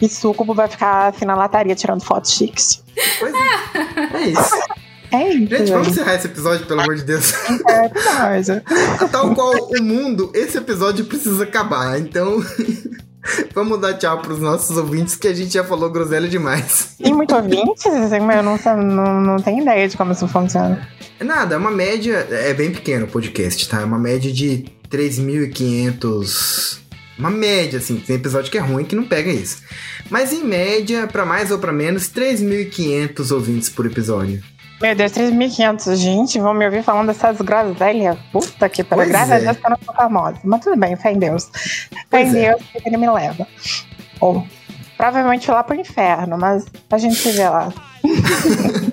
[0.00, 2.82] e Sucubo vai ficar assim na lataria tirando fotos chiques.
[3.18, 4.16] Pois é.
[4.16, 4.56] É isso.
[5.12, 5.56] É isso.
[5.56, 7.32] Gente, vamos encerrar esse episódio, pelo amor de Deus.
[7.68, 8.62] É episódio.
[9.10, 11.96] Tal qual o mundo, esse episódio precisa acabar.
[12.00, 12.42] Então,
[13.54, 16.94] vamos dar tchau pros nossos ouvintes, que a gente já falou groselha demais.
[17.02, 17.86] Tem muito ouvintes?
[17.86, 20.88] Assim, Eu não, não, não tenho ideia de como isso funciona.
[21.20, 22.26] Nada, é uma média.
[22.30, 23.80] É bem pequeno o podcast, tá?
[23.80, 26.80] É uma média de 3.500.
[27.18, 27.96] Uma média, assim.
[27.96, 29.62] Tem episódio que é ruim que não pega isso.
[30.10, 34.42] Mas em média, pra mais ou pra menos, 3.500 ouvintes por episódio.
[34.80, 35.96] Meu Deus, 3.500.
[35.96, 38.18] Gente, vão me ouvir falando dessas groselhas.
[38.30, 39.08] Puta que pariu.
[39.08, 39.34] Graças é.
[39.36, 40.38] a Deus que eu não sou famosa.
[40.44, 41.50] Mas tudo bem, fé em Deus.
[42.10, 42.50] Fé em é.
[42.50, 43.46] Deus que ele me leva.
[44.20, 44.46] Ou
[44.96, 47.72] provavelmente lá pro inferno, mas a gente se vê lá.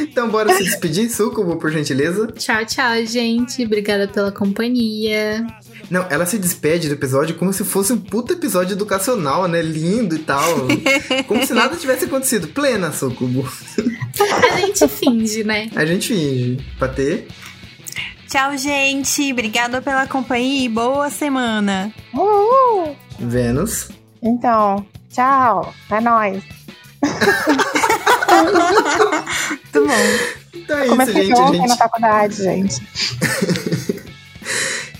[0.00, 2.28] Então, bora se despedir, Sucubo, por gentileza.
[2.28, 3.64] Tchau, tchau, gente.
[3.64, 5.44] Obrigada pela companhia.
[5.90, 9.60] Não, ela se despede do episódio como se fosse um puta episódio educacional, né?
[9.62, 10.42] Lindo e tal.
[11.28, 12.48] como se nada tivesse acontecido.
[12.48, 13.48] Plena, Sucubo.
[14.52, 15.70] A gente finge, né?
[15.74, 16.66] A gente finge.
[16.78, 17.28] Pra ter.
[18.28, 19.32] Tchau, gente.
[19.32, 21.92] Obrigada pela companhia e boa semana.
[22.12, 22.96] Uhul!
[23.18, 23.90] Vênus.
[24.22, 25.72] Então, tchau.
[25.90, 26.42] É nóis.
[29.50, 30.34] Muito bom.
[30.54, 31.32] Então é isso, Comecei gente.
[31.32, 31.78] A ontem na gente...
[31.78, 32.82] faculdade, gente.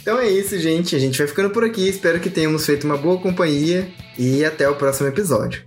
[0.04, 0.94] Então é isso, gente.
[0.94, 1.88] A gente vai ficando por aqui.
[1.88, 3.88] Espero que tenhamos feito uma boa companhia.
[4.18, 5.64] E até o próximo episódio.